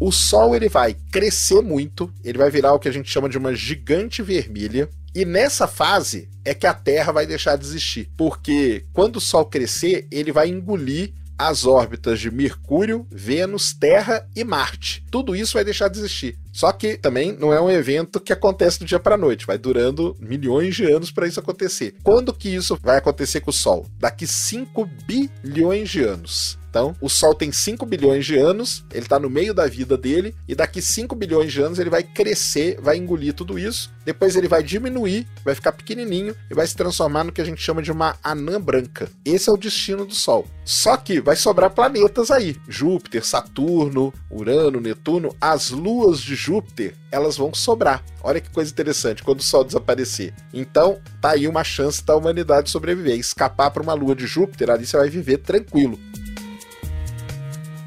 [0.00, 3.36] o Sol ele vai crescer muito, ele vai virar o que a gente chama de
[3.36, 4.88] uma gigante vermelha.
[5.14, 9.44] E nessa fase é que a Terra vai deixar de existir, porque quando o Sol
[9.44, 15.02] crescer, ele vai engolir as órbitas de Mercúrio, Vênus, Terra e Marte.
[15.10, 16.38] Tudo isso vai deixar de existir.
[16.52, 20.14] Só que também não é um evento que acontece do dia para noite, vai durando
[20.20, 21.94] milhões de anos para isso acontecer.
[22.02, 23.86] Quando que isso vai acontecer com o Sol?
[23.98, 26.59] Daqui 5 bilhões de anos.
[26.70, 30.36] Então, o Sol tem 5 bilhões de anos, ele está no meio da vida dele,
[30.46, 34.46] e daqui 5 bilhões de anos ele vai crescer, vai engolir tudo isso, depois ele
[34.46, 37.90] vai diminuir, vai ficar pequenininho e vai se transformar no que a gente chama de
[37.90, 39.10] uma anã branca.
[39.24, 40.46] Esse é o destino do Sol.
[40.64, 47.36] Só que vai sobrar planetas aí: Júpiter, Saturno, Urano, Netuno, as luas de Júpiter, elas
[47.36, 48.04] vão sobrar.
[48.22, 50.32] Olha que coisa interessante, quando o Sol desaparecer.
[50.54, 54.86] Então, tá aí uma chance da humanidade sobreviver, escapar para uma lua de Júpiter, ali
[54.86, 55.98] você vai viver tranquilo.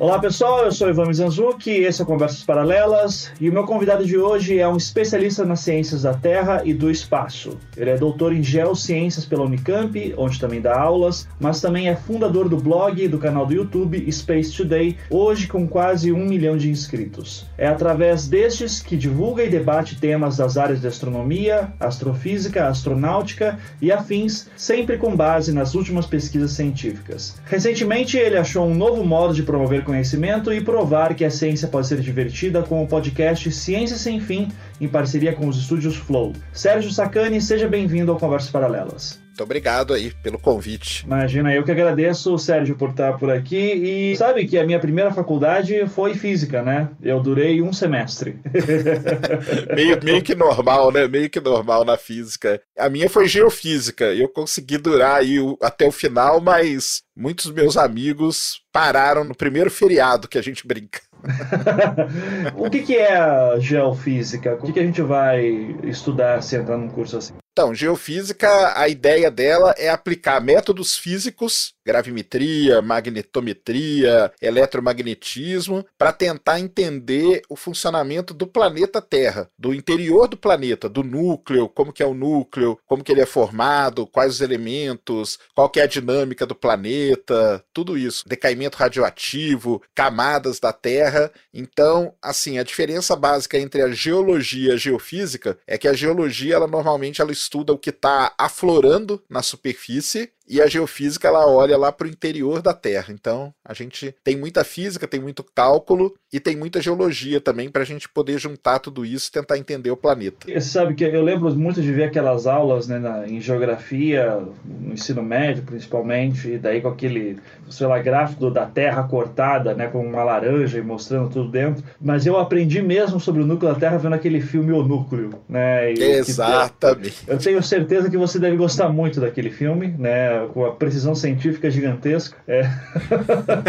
[0.03, 4.17] Olá pessoal, eu sou Ivan Mizanzuki, esse é Conversas Paralelas e o meu convidado de
[4.17, 7.57] hoje é um especialista nas ciências da Terra e do espaço.
[7.77, 12.49] Ele é doutor em Geociências pela Unicamp, onde também dá aulas, mas também é fundador
[12.49, 16.69] do blog e do canal do YouTube Space Today, hoje com quase um milhão de
[16.69, 17.45] inscritos.
[17.57, 23.89] É através destes que divulga e debate temas das áreas de astronomia, astrofísica, astronáutica e
[23.89, 27.41] afins, sempre com base nas últimas pesquisas científicas.
[27.45, 31.87] Recentemente ele achou um novo modo de promover conhecimento e provar que a ciência pode
[31.87, 36.33] ser divertida com o podcast Ciência Sem Fim, em parceria com os estúdios Flow.
[36.51, 39.22] Sérgio Sacani, seja bem-vindo ao Conversas Paralelas.
[39.33, 41.03] Muito obrigado aí pelo convite.
[41.07, 43.55] Imagina, eu que agradeço, Sérgio, por estar por aqui.
[43.55, 46.91] E sabe que a minha primeira faculdade foi física, né?
[47.01, 48.39] Eu durei um semestre.
[49.75, 51.07] meio, meio que normal, né?
[51.07, 52.61] Meio que normal na física.
[52.77, 54.05] A minha foi geofísica.
[54.13, 60.27] Eu consegui durar aí até o final, mas muitos meus amigos pararam no primeiro feriado
[60.27, 61.01] que a gente brinca.
[62.55, 64.53] o que, que, é a geofísica?
[64.53, 65.43] O que, que, a gente vai
[65.85, 67.33] estudar se entrar num curso assim?
[67.53, 77.43] Então, geofísica, a ideia dela é aplicar métodos físicos, gravimetria, magnetometria, eletromagnetismo, para tentar entender
[77.47, 82.15] o funcionamento do planeta Terra, do interior do planeta, do núcleo, como que é o
[82.15, 86.55] núcleo, como que ele é formado, quais os elementos, qual que é a dinâmica do
[86.55, 91.31] planeta, tudo isso, decaimento radioativo, camadas da Terra.
[91.53, 96.55] Então, assim, a diferença básica entre a geologia e a geofísica é que a geologia,
[96.55, 101.77] ela normalmente ela estuda o que está aflorando na superfície e a geofísica ela olha
[101.77, 103.13] lá para o interior da Terra.
[103.13, 107.83] Então a gente tem muita física, tem muito cálculo e tem muita geologia também para
[107.83, 110.47] a gente poder juntar tudo isso e tentar entender o planeta.
[110.47, 114.93] Você sabe que eu lembro muito de ver aquelas aulas né, na, em geografia, no
[114.93, 117.37] ensino médio principalmente, e daí com aquele,
[117.69, 121.83] sei lá, gráfico da Terra cortada, né, com uma laranja e mostrando tudo dentro.
[122.01, 125.31] Mas eu aprendi mesmo sobre o núcleo da Terra vendo aquele filme O Núcleo.
[125.47, 127.25] Né, Exatamente.
[127.25, 130.32] Que, eu tenho certeza que você deve gostar muito daquele filme, né?
[130.53, 132.37] Com a precisão científica gigantesca.
[132.47, 132.63] É.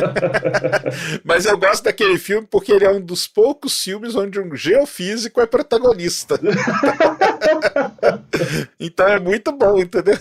[1.24, 5.40] Mas eu gosto daquele filme porque ele é um dos poucos filmes onde um geofísico
[5.40, 6.38] é protagonista.
[8.78, 10.18] então é muito bom, entendeu?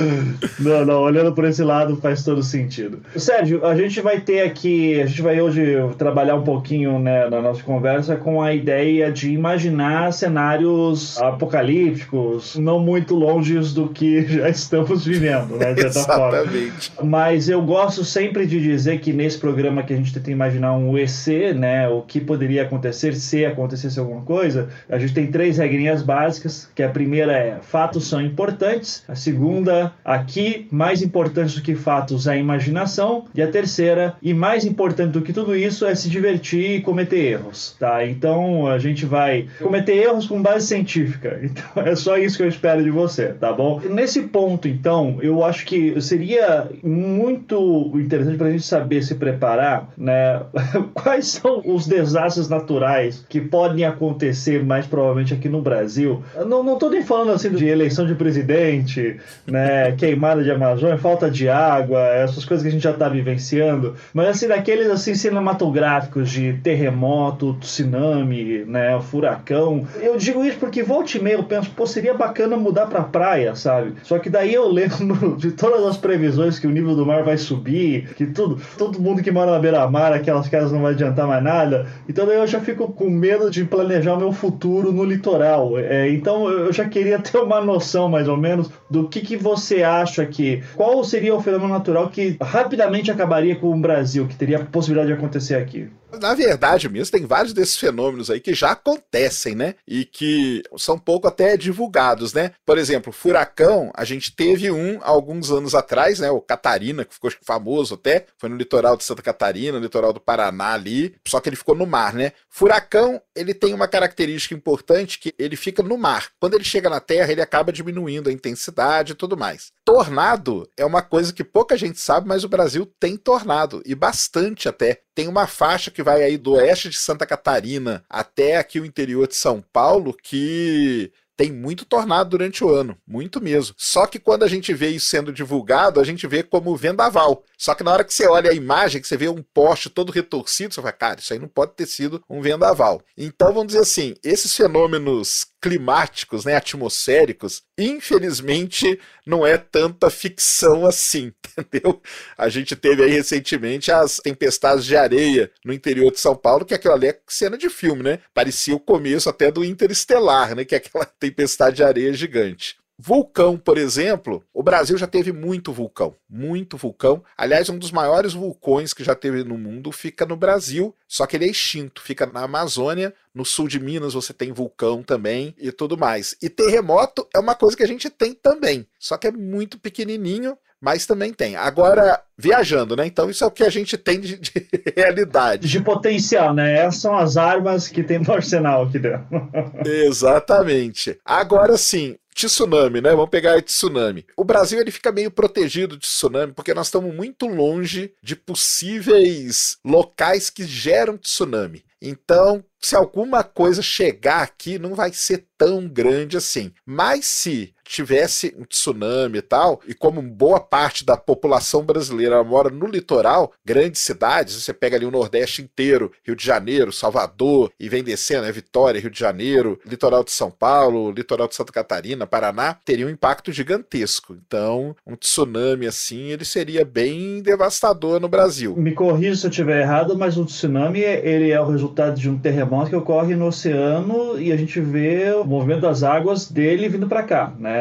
[0.58, 3.00] não, não, olhando por esse lado faz todo sentido.
[3.16, 7.40] Sérgio, a gente vai ter aqui, a gente vai hoje trabalhar um pouquinho né, na
[7.40, 14.48] nossa conversa com a ideia de imaginar cenários apocalípticos, não muito longe do que já
[14.48, 15.72] estamos vivendo, né?
[15.72, 16.90] De Exatamente.
[16.90, 17.10] Forma.
[17.10, 20.98] Mas eu gosto sempre de dizer que nesse programa que a gente tenta imaginar um
[20.98, 21.88] EC, né?
[21.88, 26.82] O que poderia acontecer se acontecesse alguma coisa, a gente tem três regrinhas básicas, que
[26.82, 32.26] a primeira é fatos são importantes, a segunda segunda, aqui, mais importante do que fatos
[32.26, 33.26] é a imaginação.
[33.34, 37.18] E a terceira, e mais importante do que tudo isso, é se divertir e cometer
[37.18, 38.04] erros, tá?
[38.06, 41.40] Então a gente vai cometer erros com base científica.
[41.56, 43.80] Então é só isso que eu espero de você, tá bom?
[43.88, 49.88] Nesse ponto, então, eu acho que seria muito interessante para a gente saber se preparar,
[49.96, 50.42] né?
[50.92, 56.22] Quais são os desastres naturais que podem acontecer mais provavelmente aqui no Brasil?
[56.46, 59.15] não, não tô nem falando assim de eleição de presidente,
[59.46, 59.92] né?
[59.92, 63.94] Queimada de Amazônia, falta de água, essas coisas que a gente já está vivenciando.
[64.12, 68.98] Mas assim, daqueles assim cinematográficos de terremoto, tsunami, né?
[69.00, 69.86] Furacão.
[70.00, 73.54] Eu digo isso porque volta e meia eu penso, pô, seria bacana mudar pra praia,
[73.54, 73.94] sabe?
[74.02, 77.36] Só que daí eu lembro de todas as previsões que o nível do mar vai
[77.36, 81.42] subir, que tudo, todo mundo que mora na beira-mar, aquelas casas não vai adiantar mais
[81.42, 81.86] nada.
[82.08, 85.78] Então daí eu já fico com medo de planejar o meu futuro no litoral.
[85.78, 89.36] É, então eu já queria ter uma noção mais ou menos do que que, que
[89.36, 90.62] você acha que.
[90.74, 95.08] Qual seria o fenômeno natural que rapidamente acabaria com o Brasil, que teria a possibilidade
[95.12, 95.88] de acontecer aqui?
[96.20, 99.74] Na verdade mesmo, tem vários desses fenômenos aí que já acontecem, né?
[99.86, 102.52] E que são pouco até divulgados, né?
[102.64, 106.30] Por exemplo, furacão, a gente teve um alguns anos atrás, né?
[106.30, 110.20] O Catarina, que ficou famoso até, foi no litoral de Santa Catarina, no litoral do
[110.20, 112.32] Paraná ali, só que ele ficou no mar, né?
[112.48, 116.30] Furacão, ele tem uma característica importante que ele fica no mar.
[116.40, 119.72] Quando ele chega na terra, ele acaba diminuindo a intensidade e tudo mais.
[119.86, 124.68] Tornado é uma coisa que pouca gente sabe, mas o Brasil tem tornado, e bastante
[124.68, 125.00] até.
[125.14, 129.28] Tem uma faixa que vai aí do oeste de Santa Catarina até aqui o interior
[129.28, 133.76] de São Paulo que tem muito tornado durante o ano, muito mesmo.
[133.78, 137.44] Só que quando a gente vê isso sendo divulgado, a gente vê como vendaval.
[137.56, 140.12] Só que na hora que você olha a imagem, que você vê um poste todo
[140.12, 143.02] retorcido, você fala, cara, isso aí não pode ter sido um vendaval.
[143.16, 151.32] Então vamos dizer assim, esses fenômenos climáticos, né, atmosféricos, infelizmente não é tanta ficção assim,
[151.58, 152.00] entendeu?
[152.36, 156.74] A gente teve aí recentemente as tempestades de areia no interior de São Paulo, que
[156.74, 158.20] aquilo ali é cena de filme, né?
[158.34, 162.76] Parecia o começo até do Interestelar, né, que é aquela tempestade de areia gigante.
[162.98, 167.22] Vulcão, por exemplo, o Brasil já teve muito vulcão, muito vulcão.
[167.36, 171.36] Aliás, um dos maiores vulcões que já teve no mundo fica no Brasil, só que
[171.36, 175.70] ele é extinto, fica na Amazônia, no sul de Minas você tem vulcão também e
[175.70, 176.34] tudo mais.
[176.40, 180.56] E terremoto é uma coisa que a gente tem também, só que é muito pequenininho,
[180.80, 181.56] mas também tem.
[181.56, 183.06] Agora, viajando, né?
[183.06, 184.52] Então isso é o que a gente tem de, de
[184.96, 185.68] realidade.
[185.68, 186.78] De potencial, né?
[186.78, 189.26] Essas são as armas que tem no arsenal aqui dentro.
[189.84, 191.18] Exatamente.
[191.24, 193.10] Agora sim, tsunami, né?
[193.10, 194.26] Vamos pegar tsunami.
[194.36, 199.78] O Brasil ele fica meio protegido de tsunami porque nós estamos muito longe de possíveis
[199.84, 201.84] locais que geram tsunami.
[202.00, 206.72] Então, se alguma coisa chegar aqui, não vai ser tão grande assim.
[206.84, 212.70] Mas se tivesse um tsunami e tal, e como boa parte da população brasileira mora
[212.70, 217.88] no litoral, grandes cidades, você pega ali o Nordeste inteiro, Rio de Janeiro, Salvador, e
[217.88, 222.26] vem descendo, é Vitória, Rio de Janeiro, litoral de São Paulo, litoral de Santa Catarina,
[222.26, 224.36] Paraná, teria um impacto gigantesco.
[224.46, 228.76] Então, um tsunami assim, ele seria bem devastador no Brasil.
[228.76, 232.38] Me corrija se eu estiver errado, mas o tsunami, ele é o resultado de um
[232.38, 237.06] terremoto que ocorre no oceano e a gente vê o movimento das águas dele vindo
[237.06, 237.75] para cá, né?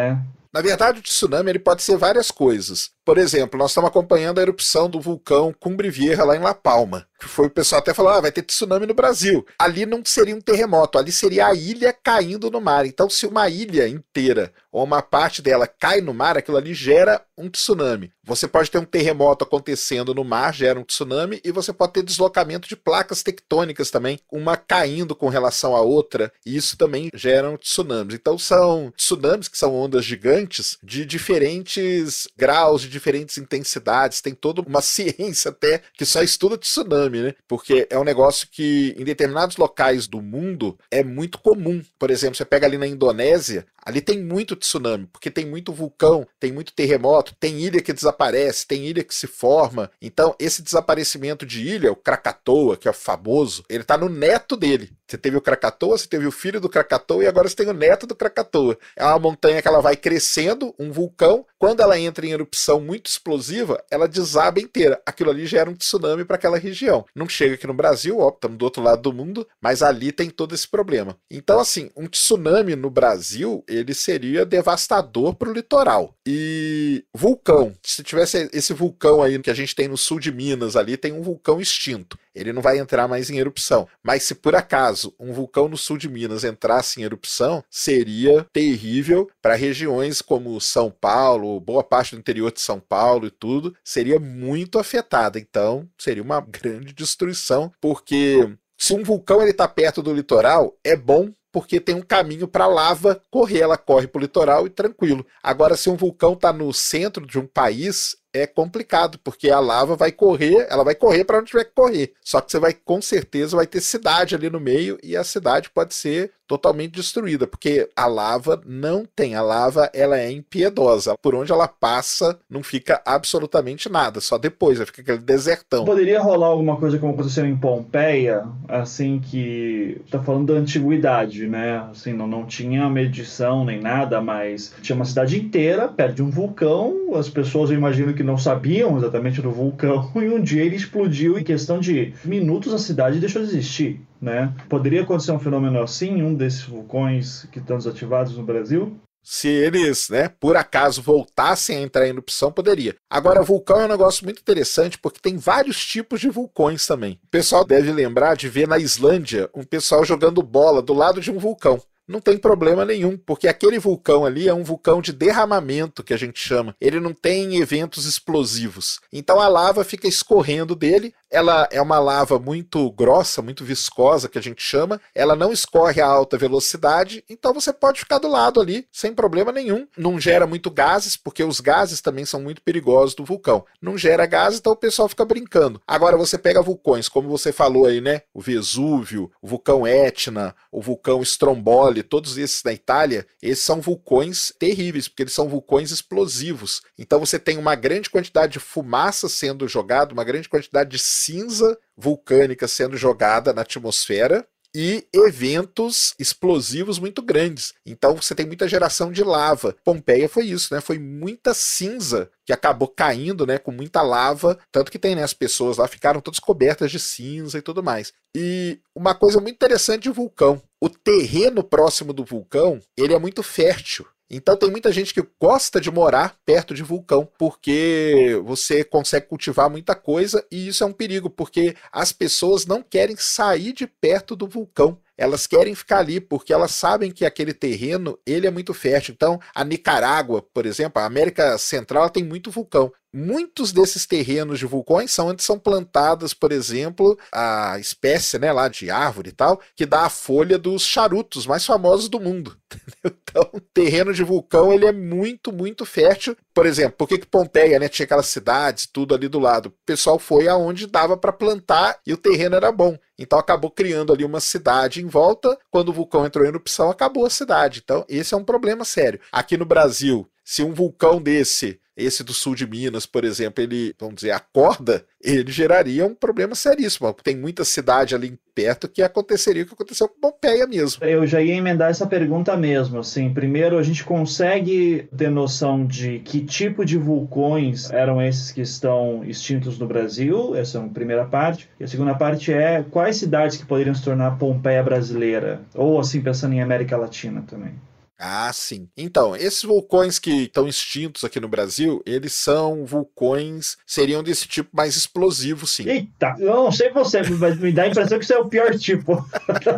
[0.53, 2.89] Na verdade, o tsunami ele pode ser várias coisas.
[3.03, 7.06] Por exemplo, nós estamos acompanhando a erupção do vulcão Cumbre Vieja lá em La Palma.
[7.21, 9.45] Foi o pessoal até falou: ah, vai ter tsunami no Brasil.
[9.57, 12.85] Ali não seria um terremoto, ali seria a ilha caindo no mar.
[12.85, 17.25] Então, se uma ilha inteira ou uma parte dela cai no mar, aquilo ali gera
[17.38, 18.12] um tsunami.
[18.23, 22.03] Você pode ter um terremoto acontecendo no mar, gera um tsunami, e você pode ter
[22.03, 27.57] deslocamento de placas tectônicas também, uma caindo com relação à outra, e isso também gera
[27.57, 28.15] tsunamis.
[28.15, 34.61] Então, são tsunamis que são ondas gigantes de diferentes graus, de diferentes intensidades, tem toda
[34.61, 37.35] uma ciência até que só estuda tsunami, né?
[37.47, 41.83] Porque é um negócio que em determinados locais do mundo é muito comum.
[41.97, 46.27] Por exemplo, você pega ali na Indonésia, Ali tem muito tsunami, porque tem muito vulcão,
[46.39, 49.91] tem muito terremoto, tem ilha que desaparece, tem ilha que se forma.
[50.01, 54.91] Então, esse desaparecimento de ilha, o Krakatoa, que é famoso, ele está no neto dele.
[55.07, 57.73] Você teve o Krakatoa, você teve o filho do Krakatoa e agora você tem o
[57.73, 58.75] neto do Krakatoa.
[58.95, 61.45] É uma montanha que ela vai crescendo, um vulcão.
[61.59, 65.00] Quando ela entra em erupção muito explosiva, ela desaba inteira.
[65.06, 66.94] Aquilo ali gera um tsunami para aquela região.
[67.16, 70.30] Não chega aqui no Brasil, ó, estamos do outro lado do mundo, mas ali tem
[70.30, 71.18] todo esse problema.
[71.30, 76.16] Então, assim, um tsunami no Brasil, ele seria devastador para o litoral.
[76.25, 80.75] E vulcão, se tivesse esse vulcão aí que a gente tem no sul de Minas
[80.75, 82.18] ali, tem um vulcão extinto.
[82.35, 83.87] Ele não vai entrar mais em erupção.
[84.04, 89.30] Mas se por acaso um vulcão no sul de Minas entrasse em erupção, seria terrível
[89.42, 94.19] para regiões como São Paulo, boa parte do interior de São Paulo e tudo, seria
[94.19, 95.39] muito afetada.
[95.39, 100.95] Então, seria uma grande destruição, porque se um vulcão ele está perto do litoral, é
[100.95, 104.69] bom porque tem um caminho para a lava correr, ela corre para o litoral e
[104.69, 105.25] tranquilo.
[105.42, 109.95] Agora, se um vulcão está no centro de um país, é complicado, porque a lava
[109.95, 112.13] vai correr, ela vai correr para onde tiver que correr.
[112.21, 115.69] Só que você vai, com certeza, vai ter cidade ali no meio e a cidade
[115.69, 121.15] pode ser totalmente destruída, porque a lava não tem, a lava ela é impiedosa.
[121.21, 125.85] Por onde ela passa, não fica absolutamente nada, só depois, vai ficar aquele desertão.
[125.85, 131.77] Poderia rolar alguma coisa como aconteceu em Pompeia, assim que tá falando da antiguidade, né?
[131.92, 136.30] Assim, não, não tinha medição nem nada, mas tinha uma cidade inteira perto de um
[136.30, 140.75] vulcão, as pessoas eu imagino que não sabiam exatamente do vulcão e um dia ele
[140.75, 144.01] explodiu em questão de minutos a cidade deixou de existir.
[144.21, 144.53] Né?
[144.67, 148.97] Poderia acontecer um fenômeno assim um desses vulcões que estão desativados no Brasil?
[149.27, 152.95] Se eles, né, por acaso voltassem a entrar em erupção, poderia.
[153.09, 157.19] Agora, vulcão é um negócio muito interessante porque tem vários tipos de vulcões também.
[157.23, 161.31] O pessoal deve lembrar de ver na Islândia um pessoal jogando bola do lado de
[161.31, 166.04] um vulcão não tem problema nenhum, porque aquele vulcão ali é um vulcão de derramamento
[166.04, 166.76] que a gente chama.
[166.80, 169.00] Ele não tem eventos explosivos.
[169.12, 171.14] Então a lava fica escorrendo dele.
[171.31, 175.01] Ela é uma lava muito grossa, muito viscosa, que a gente chama.
[175.13, 179.51] Ela não escorre a alta velocidade, então você pode ficar do lado ali sem problema
[179.51, 179.87] nenhum.
[179.97, 183.65] Não gera muito gases, porque os gases também são muito perigosos do vulcão.
[183.81, 185.81] Não gera gases, então o pessoal fica brincando.
[185.85, 188.21] Agora você pega vulcões, como você falou aí, né?
[188.33, 194.53] O Vesúvio, o vulcão Etna, o vulcão Stromboli todos esses da Itália, esses são vulcões
[194.57, 196.81] terríveis, porque eles são vulcões explosivos.
[196.97, 201.78] Então você tem uma grande quantidade de fumaça sendo jogada, uma grande quantidade de cinza
[201.98, 207.74] vulcânica sendo jogada na atmosfera, e eventos explosivos muito grandes.
[207.86, 209.74] Então você tem muita geração de lava.
[209.86, 210.81] Pompeia foi isso, né?
[210.81, 215.34] Foi muita cinza que acabou caindo, né, com muita lava, tanto que tem, né, as
[215.34, 218.12] pessoas lá ficaram todas cobertas de cinza e tudo mais.
[218.36, 223.42] E uma coisa muito interessante de vulcão, o terreno próximo do vulcão, ele é muito
[223.42, 224.06] fértil.
[224.29, 229.69] Então tem muita gente que gosta de morar perto de vulcão, porque você consegue cultivar
[229.69, 234.35] muita coisa e isso é um perigo, porque as pessoas não querem sair de perto
[234.35, 234.99] do vulcão.
[235.17, 239.13] Elas querem ficar ali porque elas sabem que aquele terreno ele é muito fértil.
[239.13, 244.65] Então, a Nicarágua, por exemplo, a América Central tem muito vulcão muitos desses terrenos de
[244.65, 249.61] vulcões são onde são plantadas, por exemplo, a espécie né, lá de árvore e tal,
[249.73, 252.57] que dá a folha dos charutos mais famosos do mundo.
[253.35, 256.37] Então, terreno de vulcão ele é muito, muito fértil.
[256.54, 259.68] Por exemplo, por que, que Pompeia né, tinha aquelas cidades, tudo ali do lado?
[259.68, 262.97] O pessoal foi aonde dava para plantar e o terreno era bom.
[263.19, 265.57] Então acabou criando ali uma cidade em volta.
[265.69, 267.81] Quando o vulcão entrou em erupção, acabou a cidade.
[267.83, 269.19] Então, esse é um problema sério.
[269.31, 273.95] Aqui no Brasil, se um vulcão desse esse do sul de Minas, por exemplo, ele,
[273.99, 277.14] vamos dizer, acorda, ele geraria um problema seríssimo.
[277.23, 281.04] Tem muita cidade ali perto que aconteceria o que aconteceu com Pompeia mesmo.
[281.04, 282.99] Eu já ia emendar essa pergunta mesmo.
[282.99, 288.61] Assim, primeiro, a gente consegue ter noção de que tipo de vulcões eram esses que
[288.61, 290.56] estão extintos no Brasil?
[290.56, 291.69] Essa é a primeira parte.
[291.80, 295.61] E a segunda parte é quais cidades que poderiam se tornar Pompeia brasileira?
[295.73, 297.73] Ou assim, pensando em América Latina também.
[298.18, 298.88] Ah, sim.
[298.95, 304.69] Então, esses vulcões que estão extintos aqui no Brasil, eles são vulcões, seriam desse tipo
[304.74, 305.88] mais explosivo, sim.
[305.88, 308.78] Eita, eu não sei você, mas me dá a impressão que isso é o pior
[308.78, 309.26] tipo.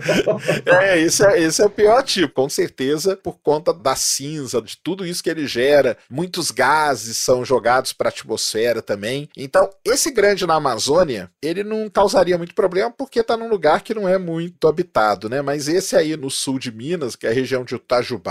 [0.66, 4.78] é, esse é, esse é o pior tipo, com certeza, por conta da cinza, de
[4.78, 5.98] tudo isso que ele gera.
[6.10, 9.30] Muitos gases são jogados para a atmosfera também.
[9.36, 13.94] Então, esse grande na Amazônia, ele não causaria muito problema porque está num lugar que
[13.94, 15.42] não é muito habitado, né?
[15.42, 18.27] Mas esse aí no sul de Minas, que é a região de Itajubá,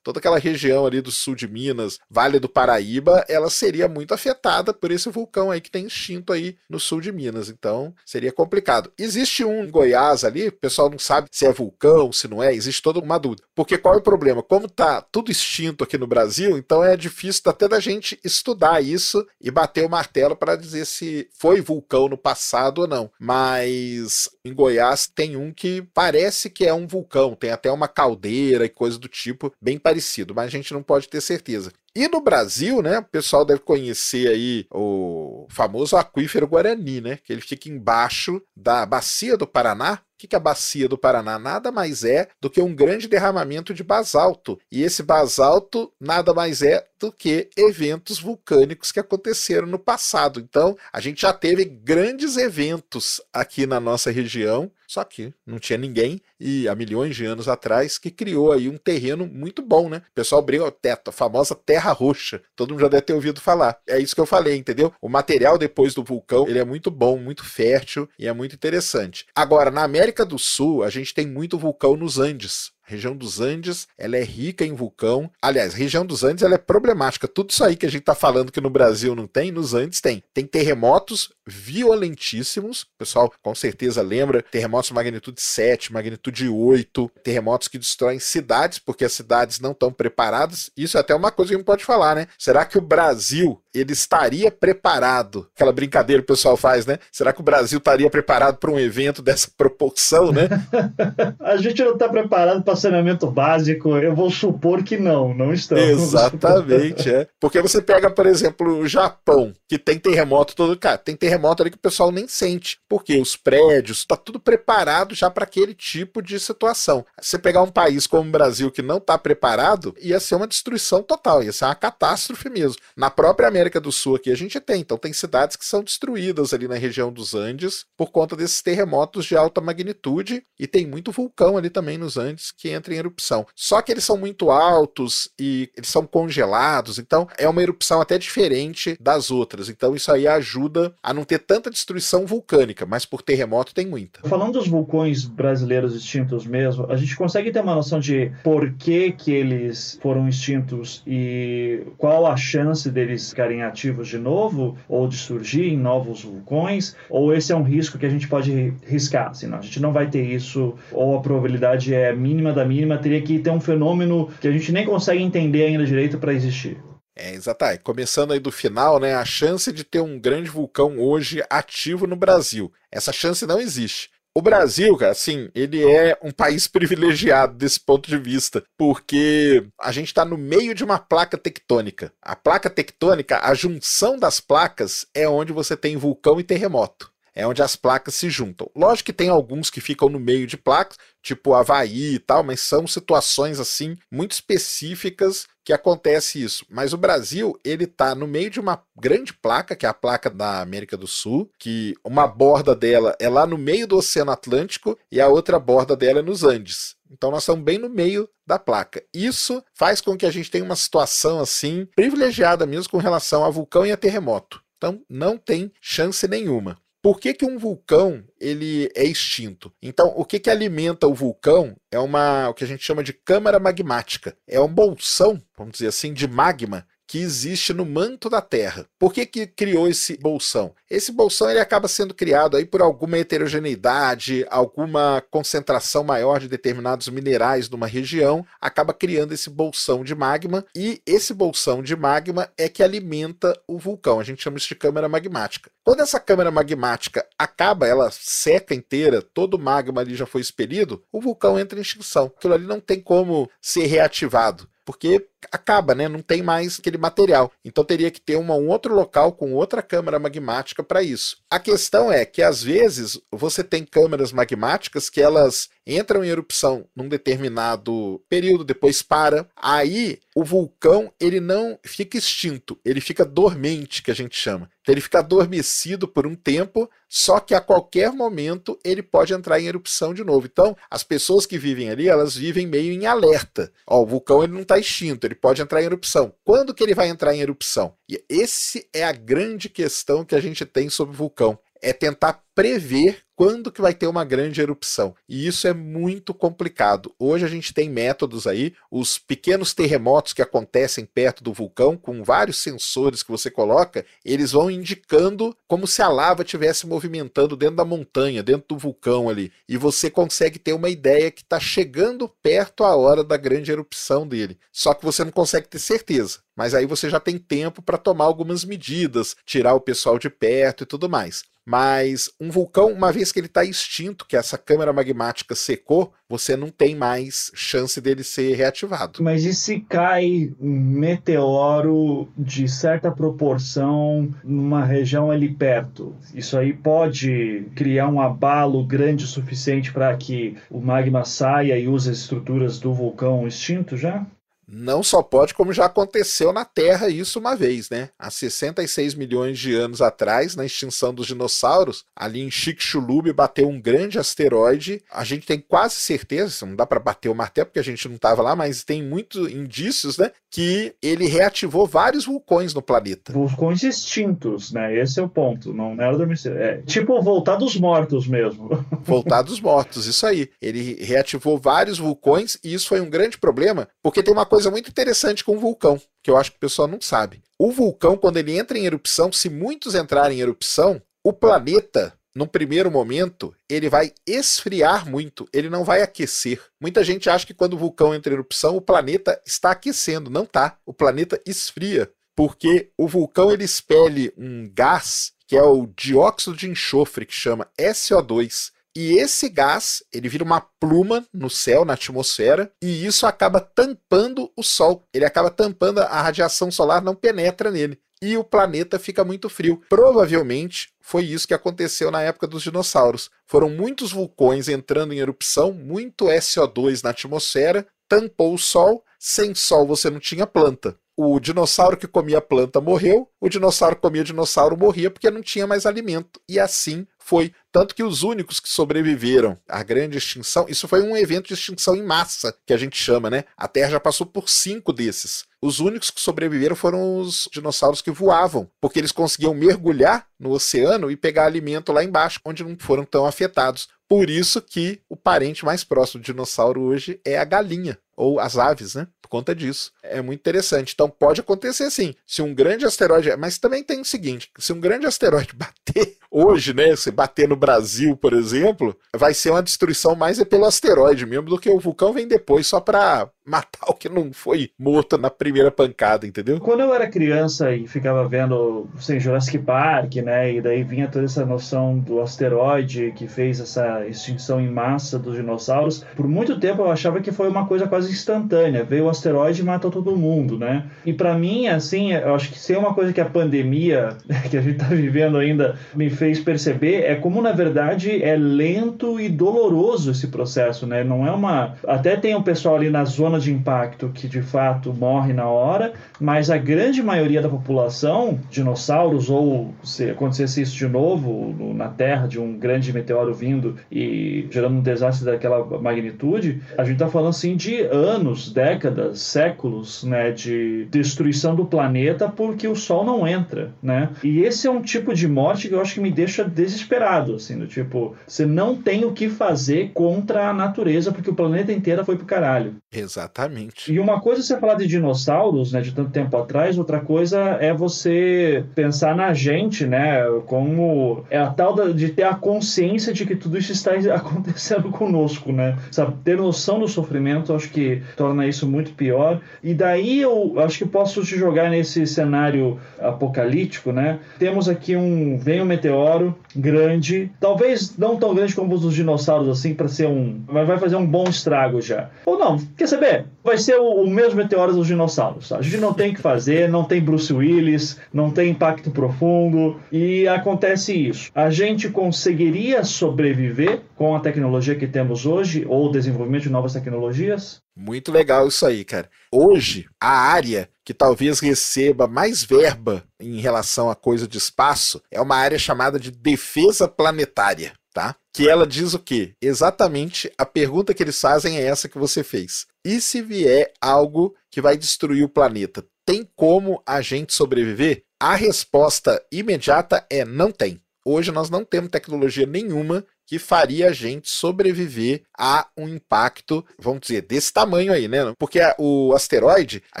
[0.02, 4.72] Toda aquela região ali do sul de Minas, Vale do Paraíba, ela seria muito afetada
[4.72, 7.48] por esse vulcão aí que tem extinto aí no sul de Minas.
[7.48, 8.92] Então, seria complicado.
[8.98, 12.54] Existe um em Goiás ali, o pessoal não sabe se é vulcão, se não é,
[12.54, 13.42] existe toda uma dúvida.
[13.54, 14.42] Porque qual é o problema?
[14.42, 19.26] Como tá tudo extinto aqui no Brasil, então é difícil até da gente estudar isso
[19.40, 23.10] e bater o martelo para dizer se foi vulcão no passado ou não.
[23.18, 28.64] Mas em Goiás tem um que parece que é um vulcão, tem até uma caldeira
[28.64, 31.72] e coisa do tipo tipo bem parecido, mas a gente não pode ter certeza.
[31.94, 37.32] E no Brasil, né, o pessoal deve conhecer aí o famoso aquífero Guarani, né, que
[37.32, 41.38] ele fica embaixo da bacia do Paraná, o que, é a bacia do Paraná?
[41.38, 44.58] Nada mais é do que um grande derramamento de basalto.
[44.70, 50.40] E esse basalto nada mais é do que eventos vulcânicos que aconteceram no passado.
[50.40, 55.78] Então, a gente já teve grandes eventos aqui na nossa região, só que não tinha
[55.78, 59.98] ninguém e há milhões de anos atrás que criou aí um terreno muito bom, né?
[60.10, 62.42] O pessoal brinca o teto, a famosa terra roxa.
[62.56, 63.78] Todo mundo já deve ter ouvido falar.
[63.86, 64.90] É isso que eu falei, entendeu?
[65.00, 69.26] O material depois do vulcão, ele é muito bom, muito fértil e é muito interessante.
[69.34, 72.72] Agora, na América do Sul, a gente tem muito vulcão nos Andes.
[72.88, 75.30] A região dos Andes, ela é rica em vulcão.
[75.42, 77.28] Aliás, região dos Andes ela é problemática.
[77.28, 80.00] Tudo isso aí que a gente está falando que no Brasil não tem, nos Andes
[80.00, 80.22] tem.
[80.32, 82.82] Tem terremotos violentíssimos.
[82.82, 88.78] O pessoal com certeza lembra terremotos de magnitude 7, magnitude 8, terremotos que destroem cidades
[88.78, 90.70] porque as cidades não estão preparadas.
[90.74, 92.26] Isso é até uma coisa que a gente pode falar, né?
[92.38, 95.48] Será que o Brasil ele estaria preparado?
[95.54, 96.98] Aquela brincadeira que o pessoal faz, né?
[97.12, 100.48] Será que o Brasil estaria preparado para um evento dessa proporção, né?
[101.40, 103.96] a gente não está preparado para saneamento básico.
[103.96, 105.84] Eu vou supor que não, não estamos.
[105.84, 107.26] Exatamente, é.
[107.40, 110.78] Porque você pega, por exemplo, o Japão, que tem terremoto todo.
[110.78, 112.78] Cara, tem terremoto ali que o pessoal nem sente.
[112.88, 117.04] Porque os prédios, está tudo preparado já para aquele tipo de situação.
[117.20, 121.02] Você pegar um país como o Brasil que não está preparado, ia ser uma destruição
[121.02, 122.80] total, ia ser uma catástrofe mesmo.
[122.96, 124.80] Na própria América do Sul aqui a gente tem.
[124.80, 129.26] Então tem cidades que são destruídas ali na região dos Andes por conta desses terremotos
[129.26, 133.46] de alta magnitude e tem muito vulcão ali também nos Andes que entra em erupção.
[133.54, 138.16] Só que eles são muito altos e eles são congelados, então é uma erupção até
[138.18, 139.68] diferente das outras.
[139.68, 144.26] Então isso aí ajuda a não ter tanta destruição vulcânica, mas por terremoto tem muita.
[144.28, 149.12] Falando dos vulcões brasileiros extintos mesmo, a gente consegue ter uma noção de por que
[149.12, 155.16] que eles foram extintos e qual a chance deles ficarem ativos de novo ou de
[155.16, 156.94] surgir em novos vulcões?
[157.08, 159.30] Ou esse é um risco que a gente pode riscar?
[159.30, 162.98] Assim, não, a gente não vai ter isso, ou a probabilidade é mínima da mínima,
[162.98, 166.78] teria que ter um fenômeno que a gente nem consegue entender ainda direito para existir.
[167.16, 167.80] É, exatamente.
[167.80, 169.14] Começando aí do final, né?
[169.14, 172.70] A chance de ter um grande vulcão hoje ativo no Brasil.
[172.92, 174.10] Essa chance não existe.
[174.38, 179.90] O Brasil, cara, assim, ele é um país privilegiado desse ponto de vista, porque a
[179.90, 182.12] gente está no meio de uma placa tectônica.
[182.22, 187.10] A placa tectônica, a junção das placas é onde você tem vulcão e terremoto.
[187.34, 188.70] É onde as placas se juntam.
[188.74, 192.60] Lógico que tem alguns que ficam no meio de placas, tipo Havaí e tal, mas
[192.60, 196.64] são situações assim muito específicas que acontece isso.
[196.70, 200.30] Mas o Brasil, ele tá no meio de uma grande placa, que é a placa
[200.30, 204.98] da América do Sul, que uma borda dela é lá no meio do Oceano Atlântico
[205.12, 206.96] e a outra borda dela é nos Andes.
[207.10, 209.02] Então nós estamos bem no meio da placa.
[209.12, 213.50] Isso faz com que a gente tenha uma situação assim privilegiada mesmo com relação a
[213.50, 214.62] vulcão e a terremoto.
[214.78, 216.78] Então não tem chance nenhuma.
[217.00, 219.72] Por que, que um vulcão ele é extinto?
[219.80, 223.12] Então, o que, que alimenta o vulcão é uma o que a gente chama de
[223.12, 224.36] câmara magmática.
[224.46, 228.86] É um bolsão, vamos dizer assim, de magma que existe no manto da Terra.
[228.98, 230.74] Por que, que criou esse bolsão?
[230.90, 237.08] Esse bolsão ele acaba sendo criado aí por alguma heterogeneidade, alguma concentração maior de determinados
[237.08, 242.68] minerais numa região, acaba criando esse bolsão de magma e esse bolsão de magma é
[242.68, 244.20] que alimenta o vulcão.
[244.20, 245.70] A gente chama isso de câmara magmática.
[245.82, 251.02] Quando essa câmara magmática acaba, ela seca inteira, todo o magma ali já foi expelido,
[251.10, 252.26] o vulcão entra em extinção.
[252.36, 256.08] Aquilo ali não tem como ser reativado porque acaba, né?
[256.08, 257.52] Não tem mais aquele material.
[257.62, 261.36] Então teria que ter uma, um outro local com outra câmara magmática para isso.
[261.50, 266.86] A questão é que às vezes você tem câmaras magmáticas que elas entram em erupção
[266.94, 269.48] num determinado período, depois para.
[269.56, 274.70] Aí o vulcão ele não fica extinto, ele fica dormente, que a gente chama.
[274.82, 279.58] Então ele fica adormecido por um tempo, só que a qualquer momento ele pode entrar
[279.58, 280.46] em erupção de novo.
[280.46, 283.72] Então as pessoas que vivem ali, elas vivem meio em alerta.
[283.86, 286.32] Ó, o vulcão ele não está extinto, ele pode entrar em erupção.
[286.44, 287.94] Quando que ele vai entrar em erupção?
[288.08, 291.58] E esse é a grande questão que a gente tem sobre o vulcão.
[291.80, 295.14] É tentar prever quando que vai ter uma grande erupção.
[295.28, 297.14] E isso é muito complicado.
[297.20, 302.24] Hoje a gente tem métodos aí, os pequenos terremotos que acontecem perto do vulcão, com
[302.24, 307.76] vários sensores que você coloca, eles vão indicando como se a lava estivesse movimentando dentro
[307.76, 309.52] da montanha, dentro do vulcão ali.
[309.68, 314.26] E você consegue ter uma ideia que está chegando perto a hora da grande erupção
[314.26, 314.58] dele.
[314.72, 316.40] Só que você não consegue ter certeza.
[316.58, 320.82] Mas aí você já tem tempo para tomar algumas medidas, tirar o pessoal de perto
[320.82, 321.44] e tudo mais.
[321.64, 326.56] Mas um vulcão, uma vez que ele está extinto, que essa câmara magmática secou, você
[326.56, 329.22] não tem mais chance dele ser reativado.
[329.22, 336.16] Mas e se cai um meteoro de certa proporção numa região ali perto?
[336.34, 341.86] Isso aí pode criar um abalo grande o suficiente para que o magma saia e
[341.86, 344.26] use as estruturas do vulcão extinto já?
[344.70, 348.10] Não só pode, como já aconteceu na Terra isso uma vez, né?
[348.18, 353.80] Há 66 milhões de anos atrás, na extinção dos dinossauros, ali em Chicxulub bateu um
[353.80, 355.02] grande asteroide.
[355.10, 358.16] A gente tem quase certeza, não dá para bater o martelo porque a gente não
[358.16, 363.32] estava lá, mas tem muitos indícios, né, que ele reativou vários vulcões no planeta.
[363.32, 364.98] Vulcões extintos, né?
[364.98, 365.72] Esse é o ponto.
[365.72, 366.56] Não era adormecer.
[366.56, 368.68] É tipo voltar dos mortos mesmo.
[369.08, 370.50] Voltar dos mortos, isso aí.
[370.60, 374.72] Ele reativou vários vulcões e isso foi um grande problema, porque tem uma coisa coisa
[374.72, 377.40] muito interessante com o vulcão, que eu acho que o pessoal não sabe.
[377.56, 382.44] O vulcão, quando ele entra em erupção, se muitos entrarem em erupção, o planeta, no
[382.44, 386.60] primeiro momento, ele vai esfriar muito, ele não vai aquecer.
[386.80, 390.28] Muita gente acha que quando o vulcão entra em erupção, o planeta está aquecendo.
[390.28, 390.76] Não está.
[390.84, 396.68] O planeta esfria porque o vulcão ele expele um gás que é o dióxido de
[396.68, 398.72] enxofre, que chama SO2.
[399.00, 404.50] E esse gás, ele vira uma pluma no céu, na atmosfera, e isso acaba tampando
[404.56, 405.06] o Sol.
[405.14, 408.00] Ele acaba tampando a radiação solar, não penetra nele.
[408.20, 409.80] E o planeta fica muito frio.
[409.88, 413.30] Provavelmente foi isso que aconteceu na época dos dinossauros.
[413.46, 419.04] Foram muitos vulcões entrando em erupção, muito SO2 na atmosfera, tampou o Sol.
[419.16, 424.02] Sem Sol você não tinha planta o dinossauro que comia planta morreu, o dinossauro que
[424.02, 426.40] comia dinossauro morria porque não tinha mais alimento.
[426.48, 427.52] E assim foi.
[427.72, 431.96] Tanto que os únicos que sobreviveram à grande extinção, isso foi um evento de extinção
[431.96, 433.44] em massa, que a gente chama, né?
[433.56, 435.44] A Terra já passou por cinco desses.
[435.60, 441.10] Os únicos que sobreviveram foram os dinossauros que voavam, porque eles conseguiam mergulhar no oceano
[441.10, 443.88] e pegar alimento lá embaixo, onde não foram tão afetados.
[444.08, 448.56] Por isso que o parente mais próximo do dinossauro hoje é a galinha, ou as
[448.56, 449.08] aves, né?
[449.28, 449.92] Por conta disso.
[450.02, 450.94] É muito interessante.
[450.94, 452.14] Então pode acontecer sim.
[452.26, 453.36] Se um grande asteroide.
[453.36, 456.96] Mas também tem o seguinte: se um grande asteroide bater hoje, né?
[456.96, 461.50] Se bater no Brasil, por exemplo, vai ser uma destruição mais é pelo asteroide mesmo
[461.50, 465.30] do que o vulcão vem depois, só para matar o que não foi morto na
[465.30, 466.60] primeira pancada, entendeu?
[466.60, 470.52] Quando eu era criança e ficava vendo assim, Jurassic Park, né?
[470.52, 475.36] E daí vinha toda essa noção do asteroide que fez essa extinção em massa dos
[475.36, 476.04] dinossauros.
[476.14, 478.84] Por muito tempo eu achava que foi uma coisa quase instantânea.
[478.84, 480.84] Veio o asteroide e matou todo mundo, né?
[481.06, 484.16] E para mim, assim, eu acho que se é uma coisa que a pandemia
[484.50, 489.18] que a gente tá vivendo ainda me fez perceber é como na verdade é lento
[489.18, 491.02] e doloroso esse processo, né?
[491.02, 491.74] Não é uma.
[491.86, 495.92] Até tem um pessoal ali na zona de impacto que de fato morre na hora,
[496.20, 501.88] mas a grande maioria da população, dinossauros, ou se acontecesse isso de novo no, na
[501.88, 507.08] Terra, de um grande meteoro vindo e gerando um desastre daquela magnitude, a gente está
[507.08, 513.26] falando assim de anos, décadas, séculos, né, de destruição do planeta porque o Sol não
[513.26, 514.10] entra, né?
[514.22, 517.58] E esse é um tipo de morte que eu acho que me deixa desesperado, assim,
[517.58, 522.04] do tipo, você não tem o que fazer contra a natureza porque o planeta inteiro
[522.04, 522.76] foi pro caralho.
[522.92, 523.27] Exato.
[523.28, 523.92] Exatamente.
[523.92, 527.38] E uma coisa é você falar de dinossauros, né, de tanto tempo atrás, outra coisa
[527.60, 533.26] é você pensar na gente, né, como é a tal de ter a consciência de
[533.26, 535.76] que tudo isso está acontecendo conosco, né?
[535.90, 539.40] Sabe, ter noção do sofrimento, acho que torna isso muito pior.
[539.62, 544.18] E daí eu acho que posso te jogar nesse cenário apocalíptico, né?
[544.38, 549.48] Temos aqui um vem um meteoro grande, talvez não tão grande como os dos dinossauros
[549.48, 552.08] assim para ser um, mas vai fazer um bom estrago já.
[552.24, 553.17] Ou não, quer saber?
[553.42, 555.52] Vai ser o, o mesmo meteoro dos dinossauros.
[555.52, 560.26] A gente não tem que fazer, não tem Bruce Willis, não tem impacto profundo e
[560.28, 561.30] acontece isso.
[561.34, 566.72] A gente conseguiria sobreviver com a tecnologia que temos hoje ou o desenvolvimento de novas
[566.72, 567.60] tecnologias?
[567.76, 569.08] Muito legal isso aí, cara.
[569.32, 575.20] Hoje, a área que talvez receba mais verba em relação a coisa de espaço é
[575.20, 578.16] uma área chamada de defesa planetária, tá?
[578.38, 579.34] Que ela diz o quê?
[579.42, 582.68] Exatamente a pergunta que eles fazem é essa que você fez.
[582.86, 588.04] E se vier algo que vai destruir o planeta, tem como a gente sobreviver?
[588.22, 590.80] A resposta imediata é não tem.
[591.04, 597.00] Hoje nós não temos tecnologia nenhuma que faria a gente sobreviver a um impacto, vamos
[597.02, 598.32] dizer, desse tamanho aí, né?
[598.38, 600.00] Porque o asteroide, a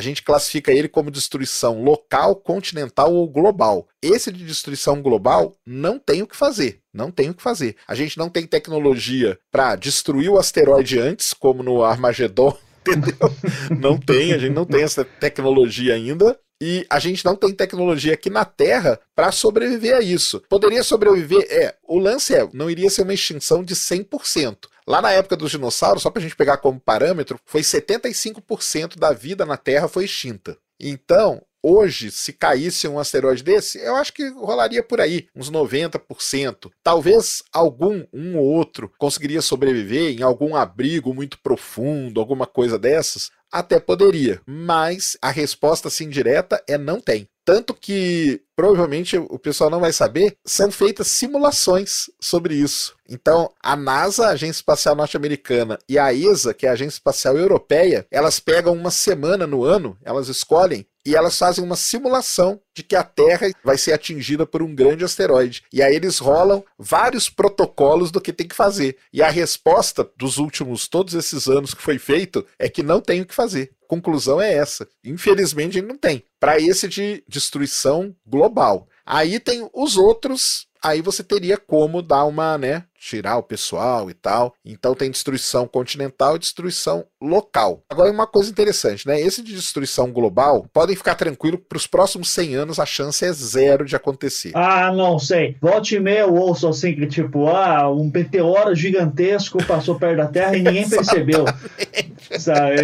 [0.00, 3.86] gente classifica ele como destruição local, continental ou global.
[4.00, 6.80] Esse de destruição global não tem o que fazer.
[6.94, 7.76] Não tem o que fazer.
[7.86, 12.56] A gente não tem tecnologia para destruir o asteroide antes, como no Armagedon
[12.88, 13.30] entendeu?
[13.78, 16.38] Não tem, a gente não tem essa tecnologia ainda.
[16.60, 20.42] E a gente não tem tecnologia aqui na Terra para sobreviver a isso.
[20.48, 21.46] Poderia sobreviver?
[21.48, 24.66] É, o lance é, não iria ser uma extinção de 100%.
[24.86, 29.12] Lá na época dos dinossauros, só para a gente pegar como parâmetro, foi 75% da
[29.12, 30.56] vida na Terra foi extinta.
[30.80, 36.70] Então, hoje, se caísse um asteroide desse, eu acho que rolaria por aí, uns 90%.
[36.82, 43.30] Talvez algum, um ou outro, conseguiria sobreviver em algum abrigo muito profundo, alguma coisa dessas.
[43.50, 47.28] Até poderia, mas a resposta assim direta é não tem.
[47.48, 52.94] Tanto que provavelmente o pessoal não vai saber, são feitas simulações sobre isso.
[53.08, 57.38] Então, a NASA, a Agência Espacial Norte-Americana, e a ESA, que é a Agência Espacial
[57.38, 62.82] Europeia, elas pegam uma semana no ano, elas escolhem e elas fazem uma simulação de
[62.82, 65.62] que a Terra vai ser atingida por um grande asteroide.
[65.72, 68.98] E aí eles rolam vários protocolos do que tem que fazer.
[69.10, 73.22] E a resposta dos últimos todos esses anos que foi feito é que não tem
[73.22, 73.70] o que fazer.
[73.88, 74.86] Conclusão é essa.
[75.02, 76.22] Infelizmente, a gente não tem.
[76.38, 78.86] Para esse de destruição global.
[79.04, 84.14] Aí tem os outros aí você teria como dar uma, né, tirar o pessoal e
[84.14, 84.54] tal.
[84.64, 87.82] Então tem destruição continental e destruição local.
[87.88, 89.20] Agora uma coisa interessante, né?
[89.20, 93.32] Esse de destruição global, podem ficar tranquilo para os próximos 100 anos a chance é
[93.32, 94.52] zero de acontecer.
[94.54, 95.56] Ah, não sei.
[95.60, 100.26] Volte e meia eu ouço assim que tipo, ah, um meteoro gigantesco passou perto da
[100.26, 101.44] Terra e ninguém percebeu.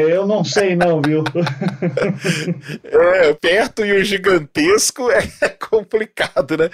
[0.09, 1.23] Eu não sei não, viu?
[2.85, 5.27] é, perto e o gigantesco é
[5.71, 6.71] complicado, né?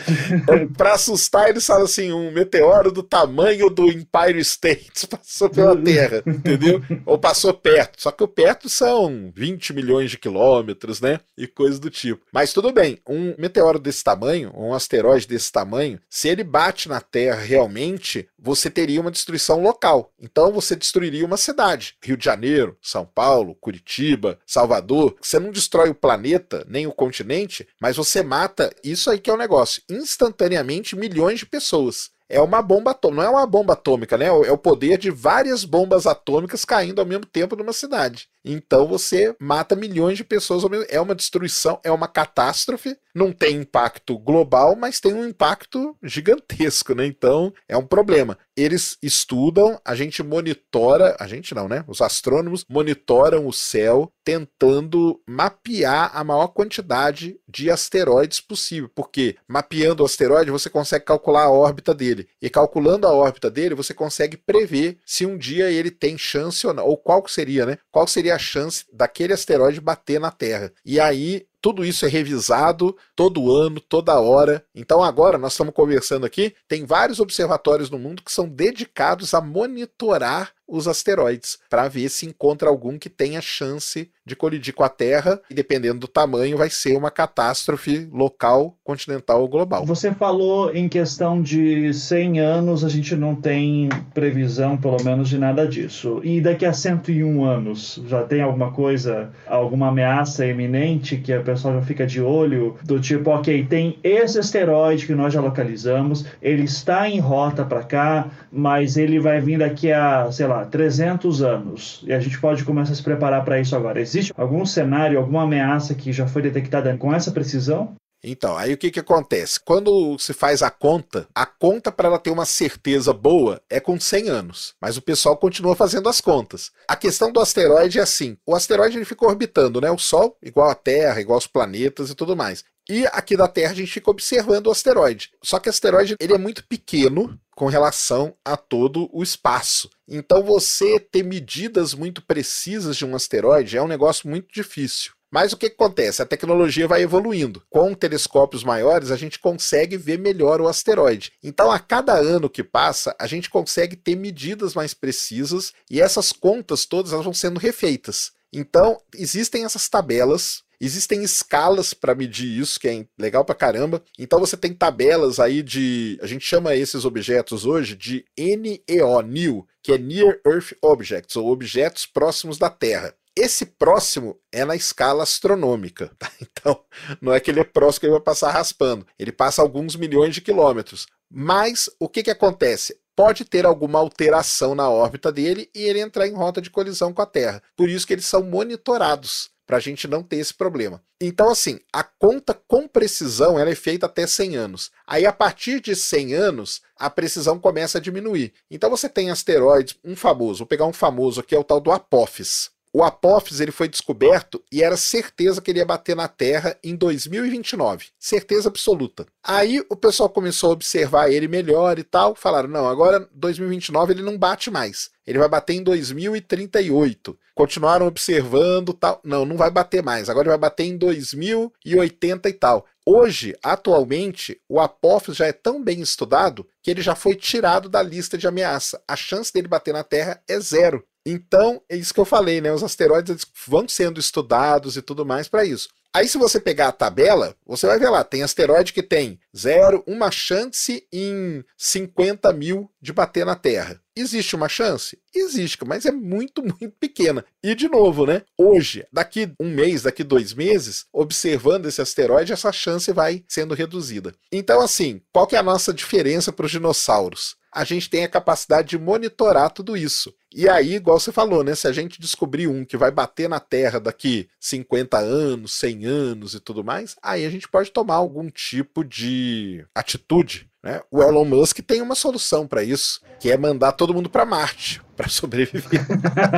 [0.77, 6.23] Para assustar eles falam assim, um meteoro do tamanho do Empire State passou pela Terra,
[6.27, 6.83] entendeu?
[7.05, 8.01] Ou passou perto.
[8.01, 11.21] Só que o perto são 20 milhões de quilômetros, né?
[11.37, 12.25] E coisas do tipo.
[12.33, 17.01] Mas tudo bem, um meteoro desse tamanho, um asteroide desse tamanho, se ele bate na
[17.01, 20.13] Terra realmente, você teria uma destruição local.
[20.21, 21.95] Então você destruiria uma cidade.
[22.03, 25.17] Rio de Janeiro, São Paulo, Curitiba, Salvador.
[25.21, 29.33] Você não destrói o planeta, nem o continente, mas você mata, isso aí que é
[29.33, 33.23] o negócio, instantaneamente milhões de pessoas é uma bomba atômica.
[33.23, 34.27] Não é uma bomba atômica, né?
[34.27, 38.29] É o poder de várias bombas atômicas caindo ao mesmo tempo numa cidade.
[38.45, 42.97] Então você mata milhões de pessoas ao mesmo É uma destruição, é uma catástrofe.
[43.15, 47.05] Não tem impacto global, mas tem um impacto gigantesco, né?
[47.05, 48.39] Então é um problema.
[48.61, 51.83] Eles estudam, a gente monitora, a gente não, né?
[51.89, 60.03] Os astrônomos monitoram o céu tentando mapear a maior quantidade de asteroides possível, porque mapeando
[60.03, 64.37] o asteroide você consegue calcular a órbita dele e calculando a órbita dele você consegue
[64.37, 67.79] prever se um dia ele tem chance ou não, ou qual seria, né?
[67.91, 70.71] Qual seria a chance daquele asteroide bater na Terra?
[70.85, 74.65] E aí tudo isso é revisado todo ano, toda hora.
[74.75, 79.41] Então agora nós estamos conversando aqui, tem vários observatórios no mundo que são dedicados a
[79.41, 84.89] monitorar os asteroides para ver se encontra algum que tenha chance de colidir com a
[84.89, 89.85] Terra e dependendo do tamanho vai ser uma catástrofe local, continental ou global.
[89.85, 95.37] Você falou em questão de 100 anos, a gente não tem previsão pelo menos de
[95.37, 96.21] nada disso.
[96.23, 101.75] E daqui a 101 anos, já tem alguma coisa, alguma ameaça iminente que a pessoa
[101.75, 106.63] já fica de olho do tipo, OK, tem esse asteroide que nós já localizamos, ele
[106.65, 112.03] está em rota para cá, mas ele vai vir daqui a, sei lá, 300 anos,
[112.07, 114.01] e a gente pode começar a se preparar para isso agora.
[114.01, 117.95] Existe algum cenário, alguma ameaça que já foi detectada com essa precisão?
[118.23, 119.59] Então, aí o que, que acontece?
[119.59, 123.99] Quando se faz a conta, a conta para ela ter uma certeza boa é com
[123.99, 126.71] 100 anos, mas o pessoal continua fazendo as contas.
[126.87, 129.91] A questão do asteroide é assim: o asteroide ele fica orbitando, né?
[129.91, 132.63] O Sol, igual a Terra, igual os planetas e tudo mais.
[132.91, 135.31] E aqui da Terra a gente fica observando o asteroide.
[135.43, 139.91] Só que o asteroide ele é muito pequeno com relação a todo o espaço.
[140.09, 145.13] Então você ter medidas muito precisas de um asteroide é um negócio muito difícil.
[145.31, 146.23] Mas o que, acontece?
[146.23, 147.63] A tecnologia vai evoluindo.
[147.69, 151.33] Com telescópios maiores, a gente consegue ver melhor o asteroide.
[151.45, 156.33] Então, a cada ano que passa, a gente consegue ter medidas mais precisas e essas
[156.33, 158.33] contas todas elas vão sendo refeitas.
[158.51, 164.03] Então, existem essas tabelas Existem escalas para medir isso, que é legal pra caramba.
[164.19, 166.19] Então você tem tabelas aí de.
[166.23, 171.51] A gente chama esses objetos hoje de NEO, NEO, que é Near Earth Objects, ou
[171.51, 173.15] objetos próximos da Terra.
[173.37, 176.11] Esse próximo é na escala astronômica.
[176.19, 176.31] Tá?
[176.61, 176.85] Então,
[177.23, 179.07] não é que ele é próximo que ele vai passar raspando.
[179.19, 181.07] Ele passa alguns milhões de quilômetros.
[181.31, 182.99] Mas o que, que acontece?
[183.17, 187.23] Pode ter alguma alteração na órbita dele e ele entrar em rota de colisão com
[187.23, 187.63] a Terra.
[187.75, 191.01] Por isso que eles são monitorados para a gente não ter esse problema.
[191.21, 194.91] Então, assim, a conta com precisão ela é feita até 100 anos.
[195.07, 198.53] Aí, a partir de 100 anos, a precisão começa a diminuir.
[198.69, 201.93] Então, você tem asteroides, um famoso, vou pegar um famoso aqui, é o tal do
[201.93, 202.73] Apophis.
[202.93, 206.97] O Apophis ele foi descoberto e era certeza que ele ia bater na Terra em
[206.97, 208.09] 2029.
[208.19, 209.27] Certeza absoluta.
[209.45, 212.35] Aí o pessoal começou a observar ele melhor e tal.
[212.35, 215.09] Falaram: não, agora 2029 ele não bate mais.
[215.25, 217.39] Ele vai bater em 2038.
[217.55, 219.21] Continuaram observando tal.
[219.23, 220.29] Não, não vai bater mais.
[220.29, 222.87] Agora ele vai bater em 2080 e tal.
[223.07, 228.03] Hoje, atualmente, o Apophis já é tão bem estudado que ele já foi tirado da
[228.03, 229.03] lista de ameaça.
[229.07, 231.05] A chance dele bater na Terra é zero.
[231.31, 232.73] Então, é isso que eu falei, né?
[232.73, 235.89] Os asteroides vão sendo estudados e tudo mais para isso.
[236.13, 240.03] Aí, se você pegar a tabela, você vai ver lá, tem asteroide que tem zero,
[240.09, 244.01] uma chance em 50 mil de bater na Terra.
[244.17, 245.17] Existe uma chance?
[245.33, 247.45] Existe, mas é muito, muito pequena.
[247.63, 248.43] E de novo, né?
[248.59, 254.35] Hoje, daqui um mês, daqui dois meses, observando esse asteroide, essa chance vai sendo reduzida.
[254.51, 257.55] Então, assim, qual que é a nossa diferença para os dinossauros?
[257.73, 260.35] A gente tem a capacidade de monitorar tudo isso.
[260.53, 261.75] E aí, igual você falou, né?
[261.75, 266.55] Se a gente descobrir um que vai bater na Terra daqui 50 anos, 100 anos
[266.55, 270.69] e tudo mais, aí a gente pode tomar algum tipo de atitude.
[270.83, 271.01] Né?
[271.11, 275.01] O Elon Musk tem uma solução para isso, que é mandar todo mundo para Marte
[275.17, 276.05] para sobreviver.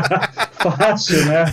[0.63, 1.45] Fácil, né?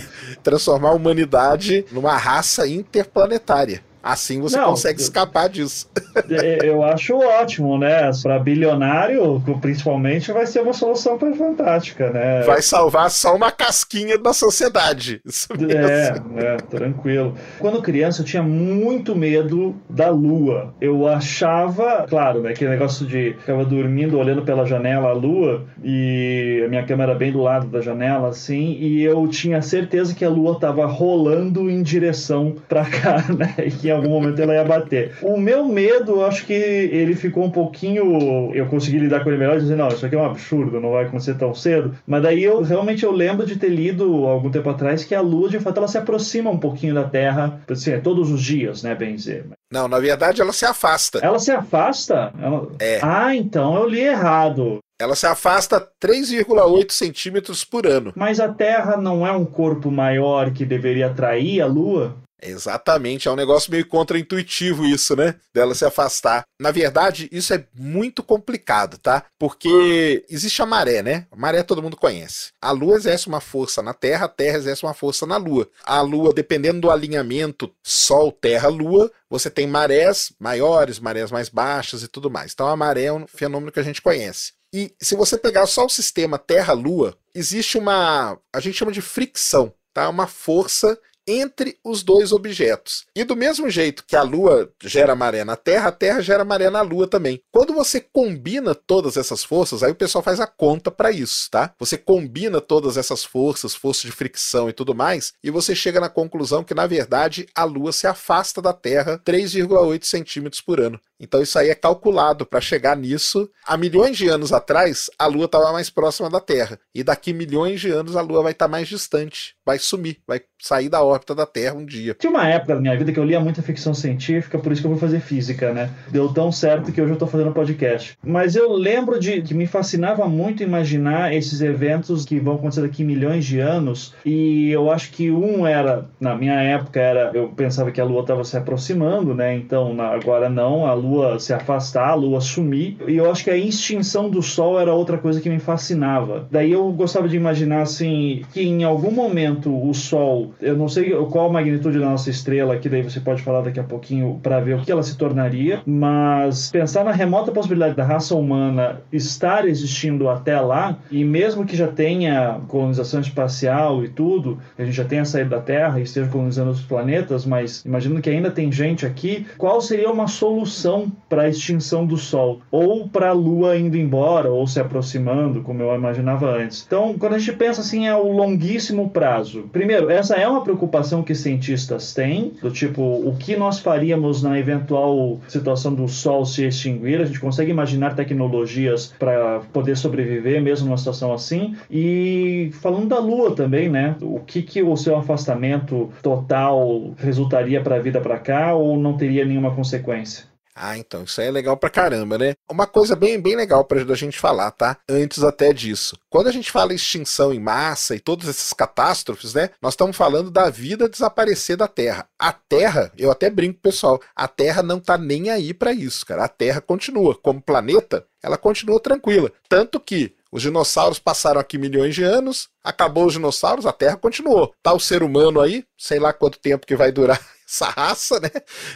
[0.42, 3.82] Transformar a humanidade numa raça interplanetária.
[4.02, 5.88] Assim você Não, consegue escapar disso.
[6.28, 8.10] É, eu acho ótimo, né?
[8.22, 12.42] Para bilionário, principalmente, vai ser uma solução fantástica, né?
[12.42, 15.20] Vai salvar só uma casquinha da sociedade.
[15.24, 17.34] Isso é, é, tranquilo.
[17.58, 20.74] Quando criança, eu tinha muito medo da lua.
[20.80, 22.50] Eu achava, claro, né?
[22.50, 27.14] Aquele negócio de ficava dormindo, olhando pela janela a lua, e a minha cama era
[27.14, 31.70] bem do lado da janela, assim, e eu tinha certeza que a lua estava rolando
[31.70, 33.54] em direção para cá, né?
[33.82, 35.14] E em algum momento ela ia bater.
[35.22, 38.52] O meu medo, eu acho que ele ficou um pouquinho.
[38.54, 40.92] Eu consegui lidar com ele melhor e dizer, não, isso aqui é um absurdo, não
[40.92, 41.96] vai acontecer tão cedo.
[42.06, 45.48] Mas daí eu realmente eu lembro de ter lido algum tempo atrás que a Lua,
[45.48, 48.94] de fato, ela se aproxima um pouquinho da Terra, assim, é todos os dias, né,
[48.94, 49.46] bem dizer.
[49.72, 51.20] Não, na verdade ela se afasta.
[51.22, 52.32] Ela se afasta?
[52.40, 52.68] Ela...
[52.80, 52.98] É.
[53.02, 54.78] Ah, então eu li errado.
[55.00, 58.12] Ela se afasta 3,8 centímetros por ano.
[58.14, 62.16] Mas a Terra não é um corpo maior que deveria atrair a Lua?
[62.42, 65.36] Exatamente, é um negócio meio contraintuitivo isso, né?
[65.52, 66.44] Dela se afastar.
[66.60, 69.24] Na verdade, isso é muito complicado, tá?
[69.38, 71.26] Porque existe a maré, né?
[71.30, 72.50] A maré todo mundo conhece.
[72.60, 75.68] A Lua exerce uma força na Terra, a Terra exerce uma força na Lua.
[75.84, 82.02] A Lua, dependendo do alinhamento Sol, Terra, Lua, você tem marés maiores, marés mais baixas
[82.02, 82.52] e tudo mais.
[82.52, 84.52] Então a maré é um fenômeno que a gente conhece.
[84.72, 88.38] E se você pegar só o sistema Terra-Lua, existe uma.
[88.52, 90.08] a gente chama de fricção, tá?
[90.08, 90.98] Uma força
[91.30, 93.04] entre os dois objetos.
[93.14, 96.68] E do mesmo jeito que a Lua gera maré na Terra, a Terra gera maré
[96.70, 97.40] na Lua também.
[97.52, 101.72] Quando você combina todas essas forças, aí o pessoal faz a conta para isso, tá?
[101.78, 106.08] Você combina todas essas forças, força de fricção e tudo mais, e você chega na
[106.08, 111.00] conclusão que na verdade a Lua se afasta da Terra 3,8 centímetros por ano.
[111.20, 113.50] Então isso aí é calculado para chegar nisso.
[113.66, 116.80] Há milhões de anos atrás, a Lua estava mais próxima da Terra.
[116.94, 119.54] E daqui milhões de anos, a Lua vai estar tá mais distante.
[119.64, 122.14] Vai sumir, vai sair da órbita da Terra um dia.
[122.18, 124.86] Tinha uma época da minha vida que eu lia muita ficção científica, por isso que
[124.86, 125.90] eu vou fazer física, né?
[126.10, 128.16] Deu tão certo que hoje eu estou fazendo podcast.
[128.24, 133.04] Mas eu lembro de que me fascinava muito imaginar esses eventos que vão acontecer daqui
[133.04, 134.14] milhões de anos.
[134.24, 138.22] E eu acho que um era, na minha época, era eu pensava que a Lua
[138.22, 139.54] estava se aproximando, né?
[139.54, 142.96] Então agora não, a Lua se afastar, a Lua sumir.
[143.06, 146.46] E eu acho que a extinção do Sol era outra coisa que me fascinava.
[146.50, 151.09] Daí eu gostava de imaginar assim que em algum momento o Sol, eu não sei
[151.30, 154.60] qual a magnitude da nossa estrela, que daí você pode falar daqui a pouquinho para
[154.60, 159.66] ver o que ela se tornaria, mas pensar na remota possibilidade da raça humana estar
[159.66, 165.04] existindo até lá e mesmo que já tenha colonização espacial e tudo, a gente já
[165.04, 169.06] tenha saído da Terra e esteja colonizando os planetas, mas imaginando que ainda tem gente
[169.06, 173.96] aqui, qual seria uma solução para a extinção do Sol, ou para a Lua indo
[173.96, 176.84] embora, ou se aproximando, como eu imaginava antes.
[176.86, 179.64] Então, quando a gente pensa assim, é o longuíssimo prazo.
[179.72, 180.89] Primeiro, essa é uma preocupação
[181.22, 186.64] que cientistas têm, do tipo, o que nós faríamos na eventual situação do Sol se
[186.66, 187.20] extinguir?
[187.20, 191.76] A gente consegue imaginar tecnologias para poder sobreviver mesmo numa situação assim.
[191.90, 194.16] E falando da Lua também, né?
[194.20, 199.16] O que, que o seu afastamento total resultaria para a vida para cá ou não
[199.16, 200.49] teria nenhuma consequência?
[200.74, 202.54] Ah, então, isso aí é legal pra caramba, né?
[202.70, 204.96] Uma coisa bem, bem legal pra a gente falar, tá?
[205.08, 206.16] Antes até disso.
[206.28, 209.70] Quando a gente fala extinção em massa e todas essas catástrofes, né?
[209.82, 212.26] Nós estamos falando da vida desaparecer da Terra.
[212.38, 216.44] A Terra, eu até brinco, pessoal, a Terra não tá nem aí para isso, cara.
[216.44, 217.34] A Terra continua.
[217.34, 219.52] Como planeta, ela continua tranquila.
[219.68, 224.72] Tanto que os dinossauros passaram aqui milhões de anos, acabou os dinossauros, a Terra continuou.
[224.82, 228.50] Tá o ser humano aí, sei lá quanto tempo que vai durar essa raça, né?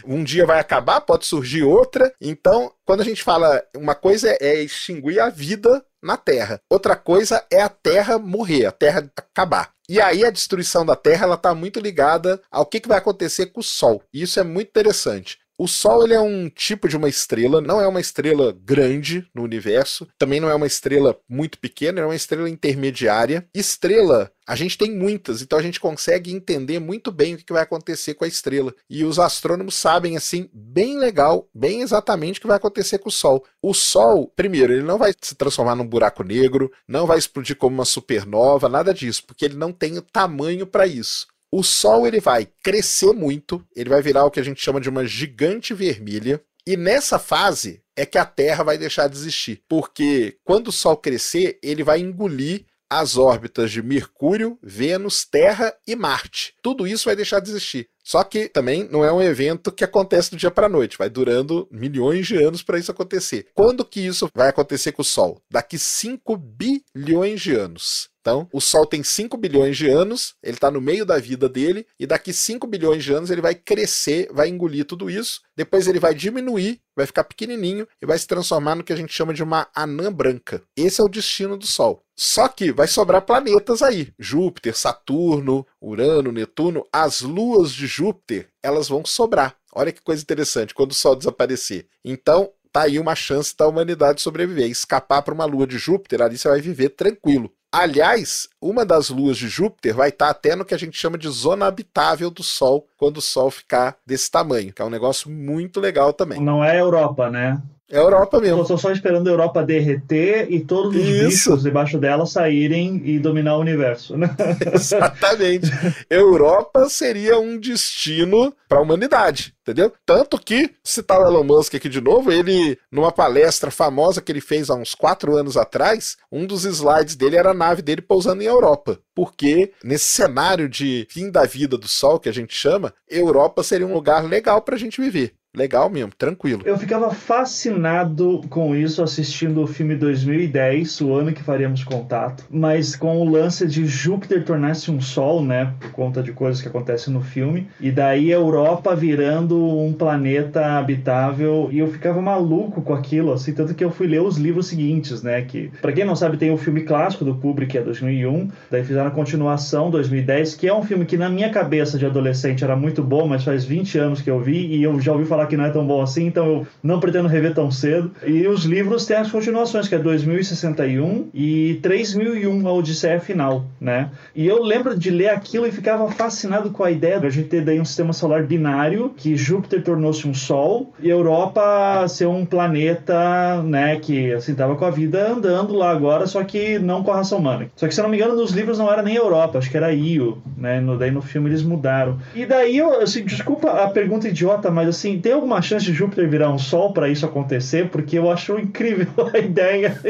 [0.04, 2.12] Um dia vai acabar, pode surgir outra.
[2.20, 7.42] Então, quando a gente fala, uma coisa é extinguir a vida na Terra, outra coisa
[7.50, 9.72] é a Terra morrer, a Terra acabar.
[9.88, 13.46] E aí a destruição da Terra ela está muito ligada ao que, que vai acontecer
[13.46, 14.02] com o Sol.
[14.12, 15.38] E isso é muito interessante.
[15.57, 19.45] O Sol ele é um tipo de uma estrela, não é uma estrela grande no
[19.45, 23.47] universo, também não é uma estrela muito pequena, é uma estrela intermediária.
[23.55, 27.62] Estrela, a gente tem muitas, então a gente consegue entender muito bem o que vai
[27.62, 28.75] acontecer com a estrela.
[28.90, 33.12] E os astrônomos sabem, assim, bem legal, bem exatamente o que vai acontecer com o
[33.12, 33.45] Sol.
[33.62, 37.77] O Sol, primeiro, ele não vai se transformar num buraco negro, não vai explodir como
[37.77, 42.19] uma supernova, nada disso, porque ele não tem o tamanho para isso o Sol ele
[42.19, 46.43] vai crescer muito, ele vai virar o que a gente chama de uma gigante vermelha.
[46.67, 49.62] E nessa fase é que a Terra vai deixar de existir.
[49.69, 52.67] Porque quando o Sol crescer, ele vai engolir
[53.00, 56.54] as órbitas de Mercúrio, Vênus, Terra e Marte.
[56.62, 57.88] Tudo isso vai deixar de existir.
[58.04, 61.08] Só que também não é um evento que acontece do dia para a noite, vai
[61.08, 63.46] durando milhões de anos para isso acontecer.
[63.54, 65.40] Quando que isso vai acontecer com o Sol?
[65.50, 68.10] Daqui 5 bilhões de anos.
[68.21, 71.87] Então, o Sol tem 5 bilhões de anos, ele está no meio da vida dele,
[72.00, 76.00] e daqui 5 bilhões de anos ele vai crescer, vai engolir tudo isso, depois ele
[76.00, 79.42] vai diminuir, vai ficar pequenininho e vai se transformar no que a gente chama de
[79.42, 80.62] uma anã branca.
[80.75, 82.04] Esse é o destino do Sol.
[82.17, 86.87] Só que vai sobrar planetas aí: Júpiter, Saturno, Urano, Netuno.
[86.92, 89.56] As luas de Júpiter, elas vão sobrar.
[89.75, 91.87] Olha que coisa interessante, quando o Sol desaparecer.
[92.04, 94.71] Então, tá aí uma chance da humanidade sobreviver.
[94.71, 97.52] Escapar para uma lua de Júpiter, ali você vai viver tranquilo.
[97.73, 101.29] Aliás, uma das luas de Júpiter vai estar até no que a gente chama de
[101.29, 105.81] zona habitável do Sol, quando o Sol ficar desse tamanho, que é um negócio muito
[105.81, 106.40] legal também.
[106.40, 107.60] Não é Europa, né?
[107.90, 108.62] É a Europa mesmo.
[108.62, 111.50] Estou só esperando a Europa derreter e todos os Isso.
[111.50, 114.16] bichos debaixo dela saírem e dominar o universo.
[114.16, 114.35] Né?
[114.72, 115.70] Exatamente.
[116.08, 119.92] Europa seria um destino para a humanidade, entendeu?
[120.06, 124.40] Tanto que, citar o Elon Musk aqui de novo, ele, numa palestra famosa que ele
[124.40, 128.42] fez há uns quatro anos atrás, um dos slides dele era a nave dele pousando
[128.42, 128.98] em Europa.
[129.14, 133.87] Porque nesse cenário de fim da vida do Sol, que a gente chama, Europa seria
[133.87, 135.35] um lugar legal para a gente viver.
[135.55, 136.63] Legal mesmo, tranquilo.
[136.65, 142.96] Eu ficava fascinado com isso assistindo o filme 2010, o ano que faríamos contato, mas
[142.96, 147.15] com o lance de Júpiter tornar-se um sol, né, por conta de coisas que acontecem
[147.15, 152.92] no filme, e daí a Europa virando um planeta habitável, e eu ficava maluco com
[152.92, 156.17] aquilo, assim, tanto que eu fui ler os livros seguintes, né, que, para quem não
[156.17, 160.57] sabe, tem o filme clássico do Kubrick, que é 2001, daí fizeram a continuação 2010,
[160.57, 163.65] que é um filme que na minha cabeça de adolescente era muito bom, mas faz
[163.65, 166.03] 20 anos que eu vi, e eu já ouvi falar que não é tão bom
[166.03, 168.11] assim, então eu não pretendo rever tão cedo.
[168.27, 174.11] E os livros têm as continuações, que é 2061 e 3001, a Odisseia Final, né?
[174.35, 177.49] E eu lembro de ler aquilo e ficava fascinado com a ideia de a gente
[177.49, 182.45] ter daí um sistema solar binário, que Júpiter tornou-se um Sol e Europa ser um
[182.45, 187.13] planeta, né, que assim tava com a vida andando lá agora, só que não com
[187.13, 187.67] a raça humana.
[187.77, 189.77] Só que se eu não me engano, nos livros não era nem Europa, acho que
[189.77, 190.81] era Io, né?
[190.81, 192.19] No, daí no filme eles mudaram.
[192.35, 196.28] E daí eu, assim, desculpa a pergunta idiota, mas assim, tem alguma chance de Júpiter
[196.28, 197.88] virar um Sol para isso acontecer?
[197.90, 200.00] Porque eu acho incrível a ideia.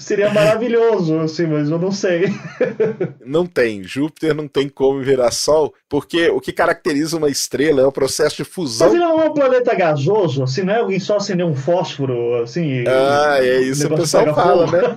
[0.00, 2.32] Seria maravilhoso, assim, mas eu não sei.
[3.24, 3.82] Não tem.
[3.82, 8.36] Júpiter não tem como virar Sol, porque o que caracteriza uma estrela é o processo
[8.36, 8.86] de fusão.
[8.86, 12.42] Mas ele não é um planeta gasoso, assim, não é alguém só acender um fósforo,
[12.42, 12.84] assim.
[12.86, 14.76] Ah, é isso que o pessoal fala, fogo.
[14.76, 14.96] né?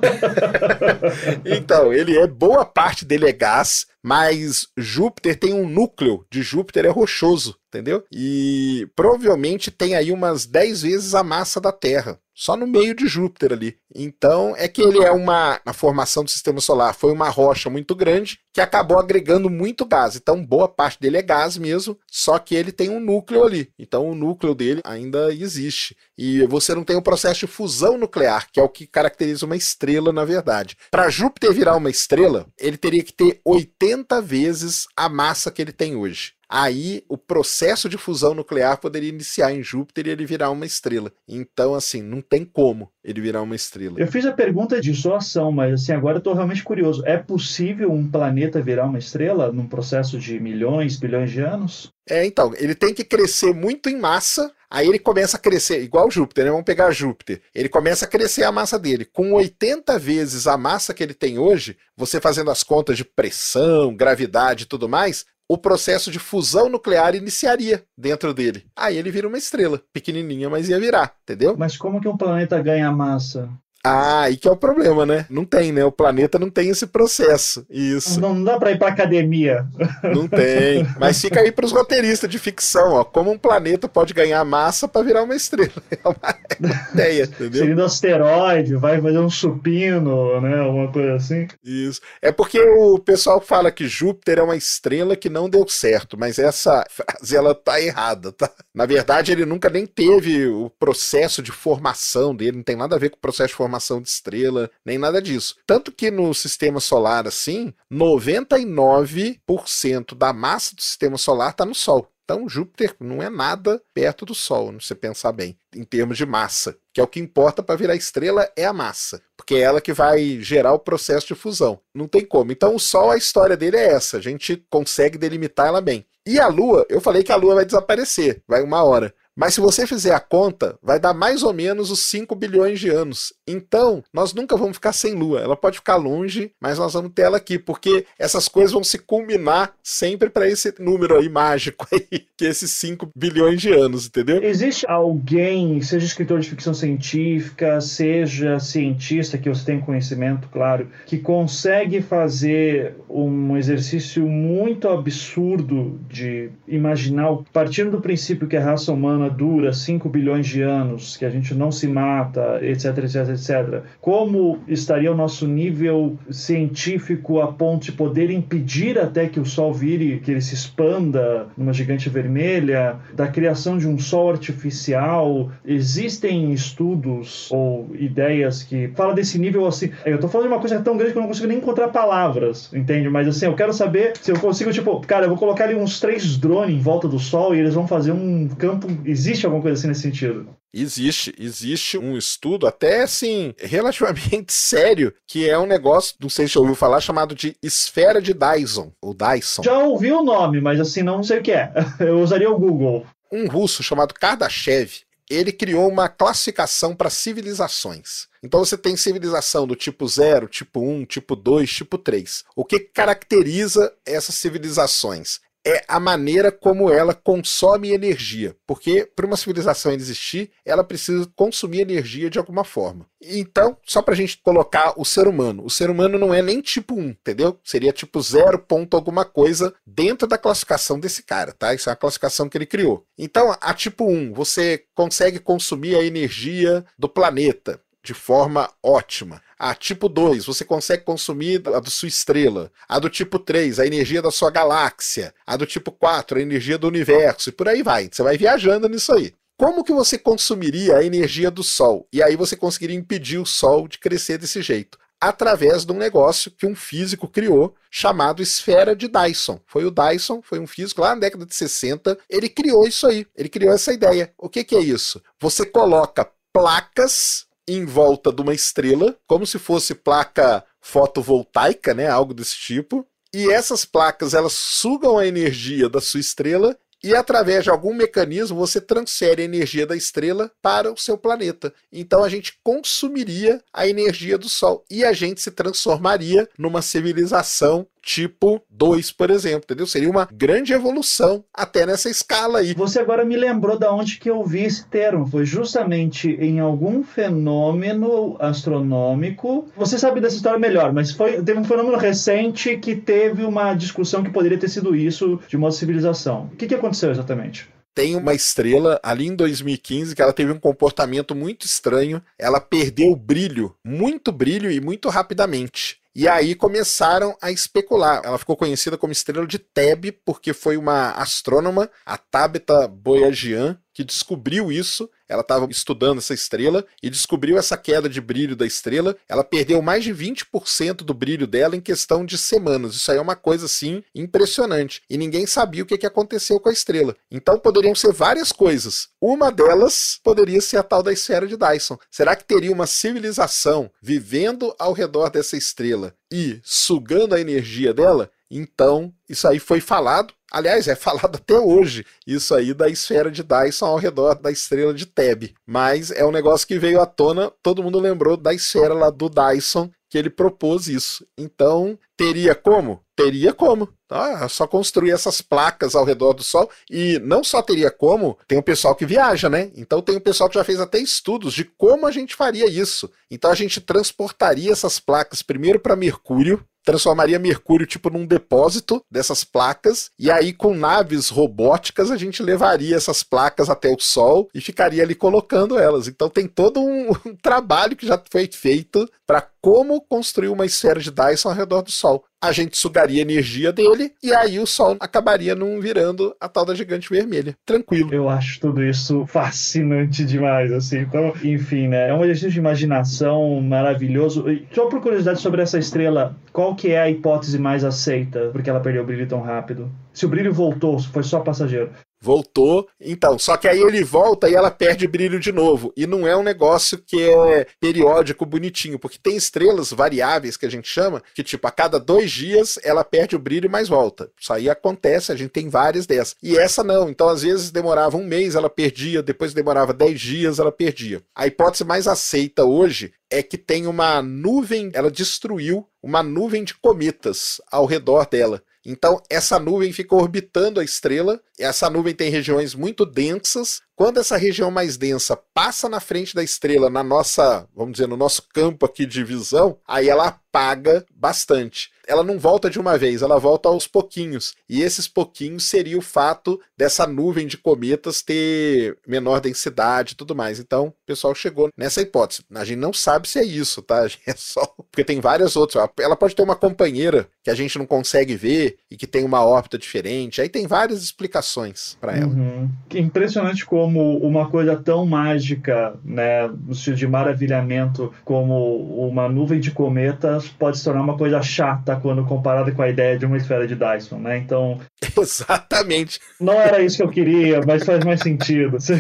[1.57, 6.85] então, ele é boa parte dele é gás, mas Júpiter tem um núcleo de Júpiter
[6.85, 8.03] é rochoso, entendeu?
[8.11, 12.20] E provavelmente tem aí umas 10 vezes a massa da Terra.
[12.39, 13.80] Só no meio de Júpiter ali.
[13.95, 15.59] Então é que ele é uma.
[15.65, 20.15] A formação do sistema solar foi uma rocha muito grande que acabou agregando muito gás.
[20.15, 23.72] Então boa parte dele é gás mesmo, só que ele tem um núcleo ali.
[23.80, 25.97] Então o núcleo dele ainda existe.
[26.15, 29.55] E você não tem o processo de fusão nuclear, que é o que caracteriza uma
[29.55, 30.78] estrela, na verdade.
[30.91, 35.72] Para Júpiter virar uma estrela, ele teria que ter 80 vezes a massa que ele
[35.72, 36.36] tem hoje.
[36.49, 41.11] Aí o processo de fusão nuclear poderia iniciar em Júpiter e ele virar uma estrela.
[41.27, 43.99] Então, assim, não tem como ele virar uma estrela.
[43.99, 47.03] Eu fiz a pergunta de zoação, mas assim, agora eu tô realmente curioso.
[47.05, 51.91] É possível um planeta virar uma estrela num processo de milhões, bilhões de anos?
[52.09, 56.09] É, então, ele tem que crescer muito em massa, aí ele começa a crescer, igual
[56.09, 56.51] Júpiter, né?
[56.51, 57.41] Vamos pegar Júpiter.
[57.53, 59.03] Ele começa a crescer a massa dele.
[59.03, 63.93] Com 80 vezes a massa que ele tem hoje, você fazendo as contas de pressão,
[63.93, 68.65] gravidade e tudo mais, o processo de fusão nuclear iniciaria dentro dele.
[68.75, 71.55] Aí ele vira uma estrela, pequenininha, mas ia virar, entendeu?
[71.57, 73.49] Mas como que um planeta ganha massa?
[73.88, 75.25] Ah, aí que é o problema, né?
[75.29, 75.83] Não tem, né?
[75.85, 77.65] O planeta não tem esse processo.
[77.69, 78.19] Isso.
[78.19, 79.65] Não, não dá pra ir pra academia.
[80.03, 80.85] Não tem.
[80.99, 83.03] Mas fica aí pros roteiristas de ficção, ó.
[83.03, 85.71] Como um planeta pode ganhar massa para virar uma estrela.
[86.03, 87.61] É uma ideia, entendeu?
[87.61, 90.59] Seria um asteroide, vai fazer um supino, né?
[90.59, 91.47] Alguma coisa assim.
[91.63, 92.01] Isso.
[92.21, 96.38] É porque o pessoal fala que Júpiter é uma estrela que não deu certo, mas
[96.38, 98.49] essa frase ela tá errada, tá?
[98.73, 102.99] Na verdade, ele nunca nem teve o processo de formação dele, não tem nada a
[102.99, 105.55] ver com o processo de formação de estrela, nem nada disso.
[105.65, 112.09] Tanto que no sistema solar, assim, 99% da massa do sistema solar está no Sol.
[112.30, 116.25] Então, Júpiter não é nada perto do Sol, se você pensar bem, em termos de
[116.25, 116.78] massa.
[116.93, 119.93] Que é o que importa para virar estrela é a massa, porque é ela que
[119.93, 121.80] vai gerar o processo de fusão.
[121.95, 122.51] Não tem como.
[122.51, 124.17] Então, o Sol, a história dele é essa.
[124.17, 126.05] A gente consegue delimitar ela bem.
[126.25, 129.15] E a Lua, eu falei que a Lua vai desaparecer, vai uma hora.
[129.38, 132.89] Mas se você fizer a conta, vai dar mais ou menos os 5 bilhões de
[132.89, 133.31] anos.
[133.47, 135.39] Então, nós nunca vamos ficar sem Lua.
[135.39, 138.97] Ela pode ficar longe, mas nós vamos ter ela aqui, porque essas coisas vão se
[138.97, 144.07] culminar sempre para esse número aí mágico aí, que é esses 5 bilhões de anos,
[144.07, 144.43] entendeu?
[144.43, 151.19] Existe alguém, seja escritor de ficção científica, seja cientista, que você tem conhecimento, claro, que
[151.19, 159.26] consegue fazer um exercício muito absurdo de imaginar, partindo do princípio que a raça humana
[159.30, 163.84] dura 5 bilhões de anos, que a gente não se mata, etc, etc, etc.
[164.01, 169.73] Como estaria o nosso nível científico a ponto de poder impedir até que o Sol
[169.73, 175.51] vire, que ele se expanda numa gigante vermelha, da criação de um Sol artificial?
[175.65, 179.91] Existem estudos ou ideias que falam desse nível assim.
[180.05, 182.71] Eu estou falando de uma coisa tão grande que eu não consigo nem encontrar palavras,
[182.73, 183.09] entende?
[183.09, 185.99] Mas assim, eu quero saber se eu consigo, tipo, cara, eu vou colocar ali uns
[185.99, 188.88] três drones em volta do Sol e eles vão fazer um campo.
[189.18, 190.47] Existe alguma coisa assim nesse sentido?
[190.72, 196.53] Existe, existe um estudo até assim relativamente sério que é um negócio, não sei se
[196.53, 199.63] já ouviu falar, chamado de esfera de Dyson, ou Dyson.
[199.63, 201.74] Já ouvi o nome, mas assim não sei o que é.
[201.99, 203.07] Eu usaria o Google.
[203.32, 208.28] Um russo chamado Kardashev, ele criou uma classificação para civilizações.
[208.43, 212.45] Então você tem civilização do tipo 0, tipo 1, um, tipo 2, tipo 3.
[212.55, 215.39] O que caracteriza essas civilizações?
[215.68, 218.55] É a maneira como ela consome energia.
[218.65, 223.05] Porque para uma civilização existir, ela precisa consumir energia de alguma forma.
[223.22, 225.65] Então, só para a gente colocar o ser humano.
[225.65, 227.59] O ser humano não é nem tipo 1, entendeu?
[227.65, 231.74] Seria tipo 0 ponto alguma coisa dentro da classificação desse cara, tá?
[231.74, 233.05] Isso é a classificação que ele criou.
[233.18, 239.41] Então, a tipo 1, você consegue consumir a energia do planeta de forma ótima.
[239.59, 242.71] A tipo 2, você consegue consumir a da sua estrela.
[242.87, 245.33] A do tipo 3, a energia da sua galáxia.
[245.45, 247.49] A do tipo 4, a energia do universo.
[247.49, 248.09] E por aí vai.
[248.11, 249.33] Você vai viajando nisso aí.
[249.57, 252.07] Como que você consumiria a energia do Sol?
[252.13, 254.99] E aí você conseguiria impedir o Sol de crescer desse jeito?
[255.19, 259.59] Através de um negócio que um físico criou chamado esfera de Dyson.
[259.65, 263.25] Foi o Dyson, foi um físico lá na década de 60, ele criou isso aí,
[263.35, 264.31] ele criou essa ideia.
[264.37, 265.19] O que, que é isso?
[265.41, 272.34] Você coloca placas em volta de uma estrela, como se fosse placa fotovoltaica, né, algo
[272.34, 273.05] desse tipo.
[273.34, 278.57] E essas placas elas sugam a energia da sua estrela e através de algum mecanismo
[278.57, 281.74] você transfere a energia da estrela para o seu planeta.
[281.91, 287.88] Então a gente consumiria a energia do Sol e a gente se transformaria numa civilização
[288.07, 289.85] tipo 2, por exemplo, entendeu?
[289.85, 292.73] Seria uma grande evolução até nessa escala aí.
[292.73, 297.03] Você agora me lembrou da onde que eu vi esse termo, foi justamente em algum
[297.03, 299.67] fenômeno astronômico.
[299.75, 304.23] Você sabe dessa história melhor, mas foi teve um fenômeno recente que teve uma discussão
[304.23, 306.49] que poderia ter sido isso de uma civilização.
[306.53, 307.67] O que, que aconteceu exatamente?
[307.93, 312.21] tem uma estrela ali em 2015 que ela teve um comportamento muito estranho.
[312.37, 315.97] Ela perdeu brilho, muito brilho e muito rapidamente.
[316.18, 318.24] E aí começaram a especular.
[318.26, 324.03] Ela ficou conhecida como estrela de Teb porque foi uma astrônoma, a Tabitha Boyajian, que
[324.03, 325.07] descobriu isso.
[325.28, 329.15] Ela estava estudando essa estrela e descobriu essa queda de brilho da estrela.
[329.28, 332.95] Ela perdeu mais de 20% do brilho dela em questão de semanas.
[332.95, 335.01] Isso aí é uma coisa assim impressionante.
[335.09, 337.15] E ninguém sabia o que, que aconteceu com a estrela.
[337.30, 339.09] Então poderiam ser várias coisas.
[339.21, 341.97] Uma delas poderia ser a tal da esfera de Dyson.
[342.09, 348.30] Será que teria uma civilização vivendo ao redor dessa estrela e sugando a energia dela?
[348.49, 353.43] Então, isso aí foi falado Aliás, é falado até hoje isso aí da esfera de
[353.43, 355.53] Dyson ao redor da estrela de Teb.
[355.65, 359.29] Mas é um negócio que veio à tona, todo mundo lembrou da esfera lá do
[359.29, 361.25] Dyson que ele propôs isso.
[361.37, 363.01] Então, teria como?
[363.15, 363.89] Teria como.
[364.09, 366.69] Ah, só construir essas placas ao redor do Sol.
[366.89, 369.71] E não só teria como, tem o pessoal que viaja, né?
[369.75, 373.11] Então tem o pessoal que já fez até estudos de como a gente faria isso.
[373.29, 379.43] Então a gente transportaria essas placas primeiro para Mercúrio, transformaria Mercúrio tipo num depósito dessas
[379.43, 384.61] placas e aí com naves robóticas a gente levaria essas placas até o Sol e
[384.61, 386.07] ficaria ali colocando elas.
[386.07, 391.01] Então tem todo um, um trabalho que já foi feito para como construir uma esfera
[391.01, 392.23] de Dyson ao redor do Sol.
[392.39, 396.75] A gente sugaria energia dele e aí o Sol acabaria não virando a tal da
[396.75, 397.55] gigante vermelha.
[397.65, 398.13] Tranquilo.
[398.13, 400.99] Eu acho tudo isso fascinante demais, assim.
[400.99, 402.09] Então, enfim, né?
[402.09, 404.45] É um exercício de imaginação maravilhoso.
[404.71, 408.79] só por curiosidade sobre essa estrela, qual que é a hipótese mais aceita porque ela
[408.79, 409.91] perdeu o brilho tão rápido?
[410.13, 411.89] Se o brilho voltou, foi só passageiro.
[412.20, 412.88] Voltou.
[412.99, 415.93] Então, só que aí ele volta e ela perde brilho de novo.
[415.95, 420.72] E não é um negócio que é periódico, bonitinho, porque tem estrelas variáveis que a
[420.72, 424.32] gente chama, que tipo, a cada dois dias ela perde o brilho e mais volta.
[424.39, 426.36] Isso aí acontece, a gente tem várias dessas.
[426.41, 427.09] E essa não.
[427.09, 431.22] Então, às vezes demorava um mês, ela perdia, depois demorava dez dias, ela perdia.
[431.36, 436.74] A hipótese mais aceita hoje é que tem uma nuvem, ela destruiu uma nuvem de
[436.74, 438.63] cometas ao redor dela.
[438.89, 441.41] Então, essa nuvem fica orbitando a estrela.
[441.59, 443.81] Essa nuvem tem regiões muito densas.
[443.97, 448.15] Quando essa região mais densa passa na frente da estrela, na nossa, vamos dizer, no
[448.15, 453.21] nosso campo aqui de visão, aí ela apaga bastante ela não volta de uma vez,
[453.21, 454.55] ela volta aos pouquinhos.
[454.69, 460.35] E esses pouquinhos seria o fato dessa nuvem de cometas ter menor densidade e tudo
[460.35, 460.59] mais.
[460.59, 462.43] Então, o pessoal chegou nessa hipótese.
[462.55, 464.07] A gente não sabe se é isso, tá?
[464.27, 465.87] É só porque tem várias outras.
[465.99, 469.43] Ela pode ter uma companheira que a gente não consegue ver e que tem uma
[469.45, 470.41] órbita diferente.
[470.41, 472.27] Aí tem várias explicações para ela.
[472.27, 472.69] Uhum.
[472.93, 479.71] Impressionante como uma coisa tão mágica, né, no sentido de maravilhamento, como uma nuvem de
[479.71, 483.67] cometas pode se tornar uma coisa chata quando comparada com a ideia de uma esfera
[483.67, 484.37] de Dyson, né?
[484.37, 484.79] Então.
[485.24, 486.20] Exatamente.
[486.39, 488.78] Não era isso que eu queria, mas faz mais sentido.
[488.78, 488.93] Isso.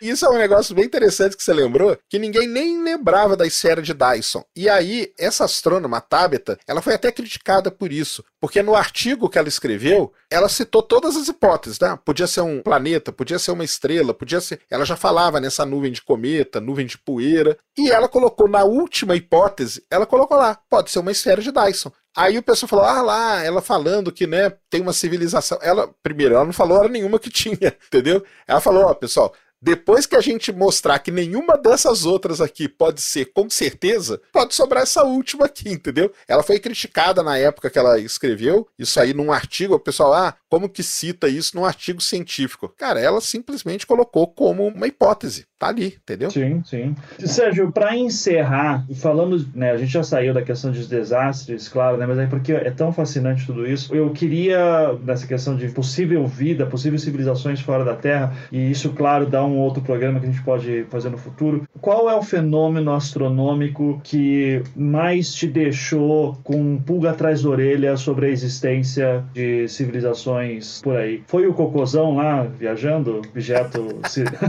[0.00, 3.80] Isso é um negócio bem interessante que você lembrou, que ninguém nem lembrava da esfera
[3.82, 4.44] de Dyson.
[4.54, 9.38] E aí, essa astrônoma, Tabitha, ela foi até criticada por isso, porque no artigo que
[9.38, 11.98] ela escreveu, ela citou todas as hipóteses, né?
[12.04, 14.60] Podia ser um planeta, podia ser uma estrela, podia ser.
[14.70, 19.16] Ela já falava nessa nuvem de cometa, nuvem de poeira, e ela colocou na última
[19.16, 21.92] hipótese, ela colocou lá, pode ser uma esfera de Dyson.
[22.16, 25.58] Aí o pessoal falou: ah lá, ela falando que né, tem uma civilização.
[25.60, 28.24] Ela, primeiro, ela não falou hora nenhuma que tinha, entendeu?
[28.46, 29.34] Ela falou: ó, pessoal,
[29.64, 34.54] depois que a gente mostrar que nenhuma dessas outras aqui pode ser com certeza, pode
[34.54, 36.12] sobrar essa última aqui, entendeu?
[36.28, 40.34] Ela foi criticada na época que ela escreveu, isso aí num artigo, o pessoal, ah,
[40.50, 42.68] como que cita isso num artigo científico?
[42.76, 45.46] Cara, ela simplesmente colocou como uma hipótese.
[45.58, 46.30] Tá ali, entendeu?
[46.30, 46.94] Sim, sim.
[47.24, 52.06] Sérgio, para encerrar, falando, né, a gente já saiu da questão dos desastres, claro, né,
[52.06, 53.94] mas é porque é tão fascinante tudo isso.
[53.94, 59.24] Eu queria, nessa questão de possível vida, possíveis civilizações fora da Terra, e isso, claro,
[59.24, 61.62] dá um outro programa que a gente pode fazer no futuro.
[61.80, 67.96] Qual é o fenômeno astronômico que mais te deixou com um pulga atrás da orelha
[67.96, 71.22] sobre a existência de civilizações por aí?
[71.26, 74.00] Foi o cocôzão lá, viajando, objeto...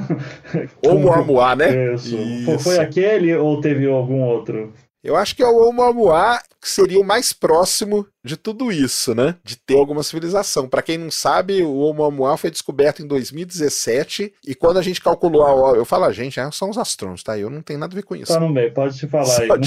[0.86, 1.94] Oumuamua, né?
[1.94, 2.16] Isso.
[2.16, 2.60] Isso.
[2.60, 4.72] Foi aquele ou teve algum outro?
[5.06, 9.36] Eu acho que é o Oumuamua que seria o mais próximo de tudo isso, né?
[9.44, 10.68] De ter alguma civilização.
[10.68, 15.44] Para quem não sabe, o Oumuamua foi descoberto em 2017 e quando a gente calculou
[15.44, 17.38] a órbita, eu falo a gente, é, são os astrônomos, tá?
[17.38, 18.34] Eu não tenho nada a ver com isso.
[18.34, 19.48] Tá no meio, pode te falar Só aí.
[19.50, 19.58] Né?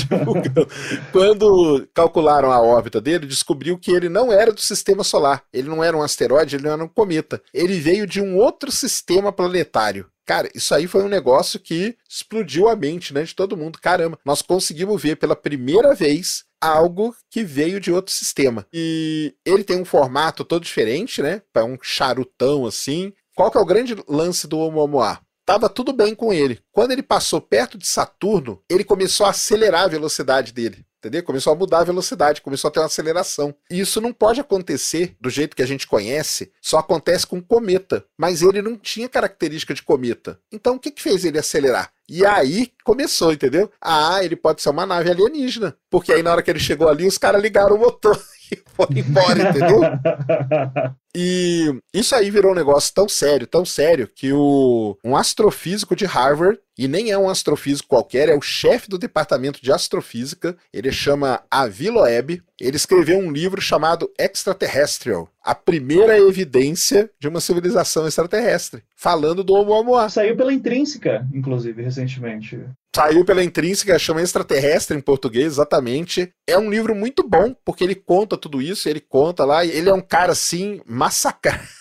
[1.13, 5.45] quando calcularam a órbita dele, descobriu que ele não era do sistema solar.
[5.53, 7.41] Ele não era um asteroide, ele não era um cometa.
[7.55, 10.07] Ele veio de um outro sistema planetário.
[10.29, 13.79] Cara, isso aí foi um negócio que explodiu a mente né, de todo mundo.
[13.81, 18.67] Caramba, nós conseguimos ver pela primeira vez algo que veio de outro sistema.
[18.71, 21.41] E ele tem um formato todo diferente, né?
[21.55, 23.11] É um charutão assim.
[23.35, 25.19] Qual que é o grande lance do Oumuamua?
[25.47, 26.61] Tava tudo bem com ele.
[26.71, 30.85] Quando ele passou perto de Saturno, ele começou a acelerar a velocidade dele.
[30.99, 31.23] Entendeu?
[31.23, 33.55] Começou a mudar a velocidade, começou a ter uma aceleração.
[33.71, 38.05] E isso não pode acontecer do jeito que a gente conhece, só acontece com cometa.
[38.17, 40.41] Mas ele não tinha característica de cometa.
[40.51, 41.93] Então o que, que fez ele acelerar?
[42.09, 43.71] E aí começou, entendeu?
[43.81, 45.77] Ah, ele pode ser uma nave alienígena.
[45.91, 48.19] Porque aí na hora que ele chegou ali, os caras ligaram o motor
[48.55, 49.81] e foram embora, entendeu?
[51.21, 56.05] E isso aí virou um negócio tão sério, tão sério, que o, um astrofísico de
[56.05, 60.93] Harvard, e nem é um astrofísico qualquer, é o chefe do departamento de astrofísica, ele
[60.93, 68.07] chama Avi Loeb, ele escreveu um livro chamado Extraterrestrial, a primeira evidência de uma civilização
[68.07, 70.09] extraterrestre, falando do Oumuamua.
[70.09, 72.61] Saiu pela Intrínseca, inclusive, recentemente.
[72.95, 76.33] Saiu pela Intrínseca, chama Extraterrestre em português, exatamente.
[76.47, 79.95] É um livro muito bom, porque ele conta tudo isso, ele conta lá, ele é
[79.95, 81.78] um cara assim, massacrado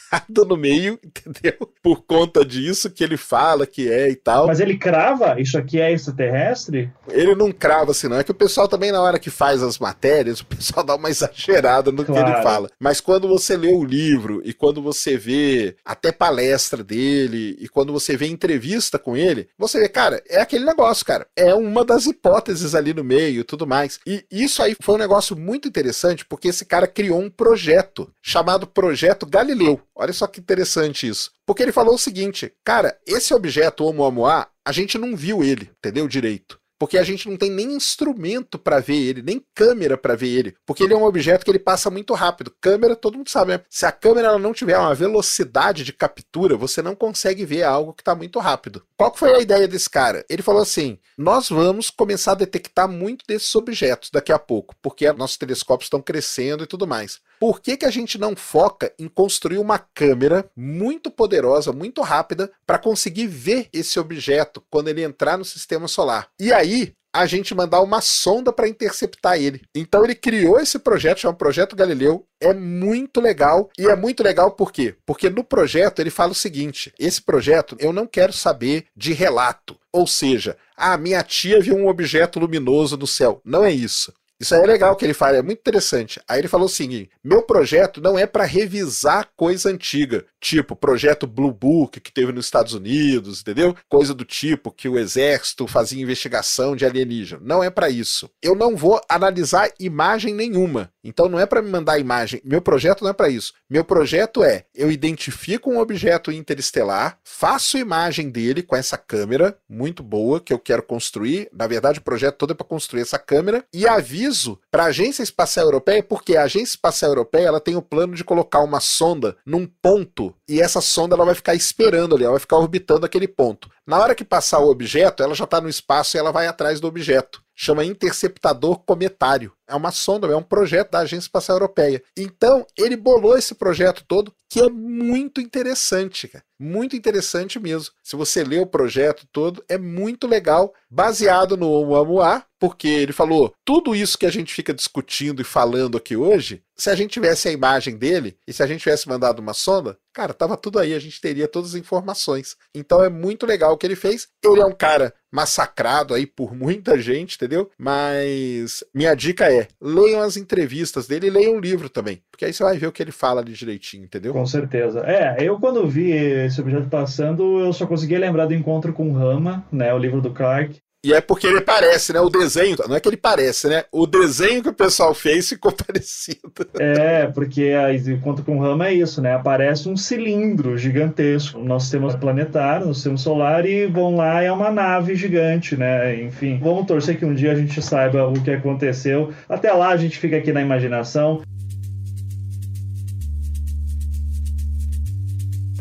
[0.47, 1.72] no meio, entendeu?
[1.82, 4.47] Por conta disso que ele fala que é e tal.
[4.47, 5.39] Mas ele crava?
[5.39, 6.91] Isso aqui é extraterrestre?
[7.10, 8.18] Ele não crava assim, não.
[8.18, 11.10] É que o pessoal também, na hora que faz as matérias, o pessoal dá uma
[11.10, 12.26] exagerada no claro.
[12.26, 12.70] que ele fala.
[12.80, 17.93] Mas quando você lê o livro e quando você vê até palestra dele e quando
[17.93, 21.28] você vê entrevista com ele, você vê, cara, é aquele negócio, cara.
[21.36, 23.99] É uma das hipóteses ali no meio e tudo mais.
[24.05, 28.68] E isso aí foi um negócio muito interessante porque esse cara criou um projeto chamado
[28.68, 29.82] Projeto Galileu.
[30.00, 31.32] Olha só que interessante isso.
[31.43, 36.08] Porque ele falou o seguinte, cara, esse objeto Oumuamua, a gente não viu ele, entendeu
[36.08, 36.60] direito.
[36.80, 40.55] Porque a gente não tem nem instrumento para ver ele, nem câmera para ver ele,
[40.65, 42.53] porque ele é um objeto que ele passa muito rápido.
[42.61, 43.61] Câmera, todo mundo sabe, né?
[43.69, 48.01] Se a câmera não tiver uma velocidade de captura, você não consegue ver algo que
[48.01, 48.84] está muito rápido.
[48.95, 50.25] Qual foi a ideia desse cara?
[50.30, 55.11] Ele falou assim: nós vamos começar a detectar muito desses objetos daqui a pouco, porque
[55.13, 57.19] nossos telescópios estão crescendo e tudo mais.
[57.39, 62.51] Por que, que a gente não foca em construir uma câmera muito poderosa, muito rápida,
[62.65, 66.30] para conseguir ver esse objeto quando ele entrar no sistema solar?
[66.39, 66.66] E aí,
[67.13, 69.61] a gente mandar uma sonda para interceptar ele.
[69.74, 72.26] Então ele criou esse projeto, chama Projeto Galileu.
[72.39, 73.70] É muito legal.
[73.78, 74.95] E é muito legal por quê?
[75.05, 79.76] Porque no projeto ele fala o seguinte: esse projeto eu não quero saber de relato.
[79.91, 83.41] Ou seja, a ah, minha tia viu um objeto luminoso no céu.
[83.43, 84.13] Não é isso.
[84.39, 86.22] Isso aí é legal que ele fala, é muito interessante.
[86.28, 91.27] Aí ele falou o seguinte: meu projeto não é para revisar coisa antiga, tipo projeto
[91.27, 93.75] Blue Book que teve nos Estados Unidos, entendeu?
[93.89, 97.41] Coisa do tipo que o exército fazia investigação de alienígena.
[97.43, 98.29] Não é para isso.
[98.41, 100.91] Eu não vou analisar imagem nenhuma.
[101.03, 102.41] Então não é para me mandar imagem.
[102.43, 103.53] Meu projeto não é para isso.
[103.69, 110.03] Meu projeto é eu identifico um objeto interestelar, faço imagem dele com essa câmera muito
[110.03, 111.49] boa que eu quero construir.
[111.53, 115.23] Na verdade, o projeto todo é para construir essa câmera e aviso para a Agência
[115.23, 119.35] Espacial Europeia, porque a Agência Espacial Europeia ela tem o plano de colocar uma sonda
[119.45, 123.28] num ponto e essa sonda ela vai ficar esperando ali, ela vai ficar orbitando aquele
[123.28, 123.69] ponto.
[123.86, 126.80] Na hora que passar o objeto, ela já está no espaço e ela vai atrás
[126.80, 129.51] do objeto chama Interceptador Cometário.
[129.67, 132.01] É uma sonda, é um projeto da Agência Espacial Europeia.
[132.15, 136.45] Então, ele bolou esse projeto todo, que é muito interessante, cara.
[136.59, 137.91] Muito interessante mesmo.
[138.03, 143.53] Se você ler o projeto todo, é muito legal, baseado no Oumuamua, porque ele falou
[143.66, 147.47] tudo isso que a gente fica discutindo e falando aqui hoje, se a gente tivesse
[147.47, 150.93] a imagem dele e se a gente tivesse mandado uma sonda, cara, tava tudo aí,
[150.93, 152.55] a gente teria todas as informações.
[152.74, 154.28] Então é muito legal o que ele fez.
[154.43, 157.70] Ele é um cara massacrado aí por muita gente, entendeu?
[157.78, 162.53] Mas minha dica é: leiam as entrevistas dele e leiam o livro também, porque aí
[162.53, 164.34] você vai ver o que ele fala ali direitinho, entendeu?
[164.34, 165.01] Com certeza.
[165.01, 169.66] É, eu quando vi esse objeto passando, eu só conseguia lembrar do encontro com Rama,
[169.72, 172.20] né, o livro do Clark, e é porque ele parece, né?
[172.20, 173.86] O desenho, não é que ele parece, né?
[173.93, 176.51] O desenho que o pessoal fez ficou parecido.
[176.78, 179.34] É, porque a conta com rama é isso, né?
[179.34, 184.70] Aparece um cilindro gigantesco nosso sistema planetário, no sistema solar, e vão lá é uma
[184.70, 186.22] nave gigante, né?
[186.22, 189.32] Enfim, vamos torcer que um dia a gente saiba o que aconteceu.
[189.47, 191.41] Até lá a gente fica aqui na imaginação.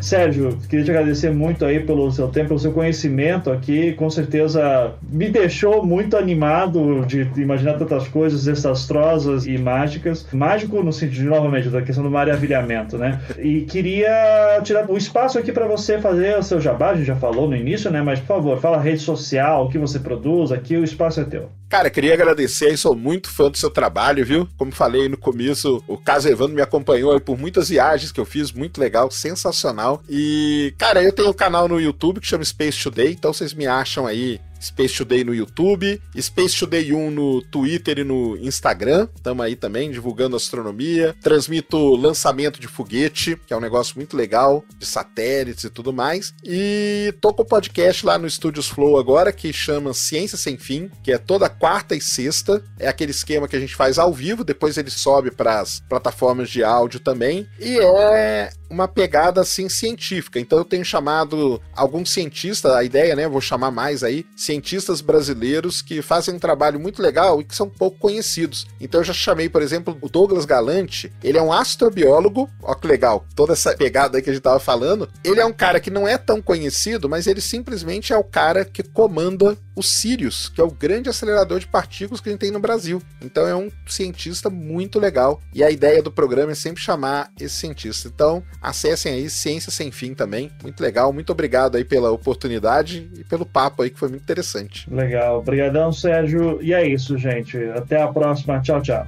[0.07, 3.93] Sérgio, queria te agradecer muito aí pelo seu tempo, pelo seu conhecimento aqui.
[3.95, 10.25] Com certeza me deixou muito animado de imaginar tantas coisas desastrosas e mágicas.
[10.33, 13.21] Mágico no sentido, novamente, da questão do maravilhamento, né?
[13.37, 16.91] E queria tirar o espaço aqui para você fazer o seu jabá.
[16.91, 18.01] A gente já falou no início, né?
[18.01, 20.53] Mas, por favor, fala rede social, o que você produz.
[20.53, 21.49] Aqui o espaço é teu.
[21.69, 24.49] Cara, queria agradecer aí, sou muito fã do seu trabalho, viu?
[24.57, 28.53] Como falei no começo, o Caso Evandro me acompanhou por muitas viagens que eu fiz,
[28.53, 30.01] muito legal, sensacional.
[30.09, 33.67] E, cara, eu tenho um canal no YouTube que chama Space Today, então vocês me
[33.67, 39.09] acham aí Space Today no YouTube, Space Today 1 no Twitter e no Instagram.
[39.15, 41.15] Estamos aí também divulgando astronomia.
[41.23, 46.35] Transmito lançamento de foguete, que é um negócio muito legal, de satélites e tudo mais.
[46.45, 50.91] E tô com o podcast lá no Studios Flow agora, que chama Ciência Sem Fim,
[51.03, 52.63] que é toda quarta e sexta.
[52.79, 56.51] É aquele esquema que a gente faz ao vivo, depois ele sobe para as plataformas
[56.51, 57.47] de áudio também.
[57.59, 60.39] E é uma pegada assim científica.
[60.39, 65.83] Então eu tenho chamado alguns cientistas, a ideia, né, vou chamar mais aí, cientistas brasileiros
[65.83, 68.67] que fazem um trabalho muito legal e que são pouco conhecidos.
[68.81, 72.87] Então eu já chamei, por exemplo, o Douglas Galante, ele é um astrobiólogo, ó que
[72.87, 75.09] legal, toda essa pegada aí que a gente tava falando.
[75.25, 78.65] Ele é um cara que não é tão conhecido, mas ele simplesmente é o cara
[78.65, 82.51] que comanda o Sirius, que é o grande acelerador de partículas que a gente tem
[82.51, 83.01] no Brasil.
[83.23, 87.57] Então é um cientista muito legal e a ideia do programa é sempre chamar esse
[87.57, 88.09] cientista.
[88.09, 90.51] Então, acessem aí Ciência Sem Fim também.
[90.63, 91.13] Muito legal.
[91.13, 94.91] Muito obrigado aí pela oportunidade e pelo papo aí que foi muito interessante.
[94.91, 95.39] Legal.
[95.39, 96.59] Obrigadão, Sérgio.
[96.63, 97.59] E é isso, gente.
[97.71, 98.61] Até a próxima.
[98.61, 99.07] Tchau, tchau.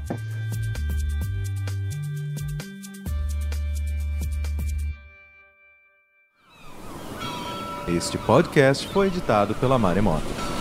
[7.89, 10.58] Este podcast foi editado pela Maremoto.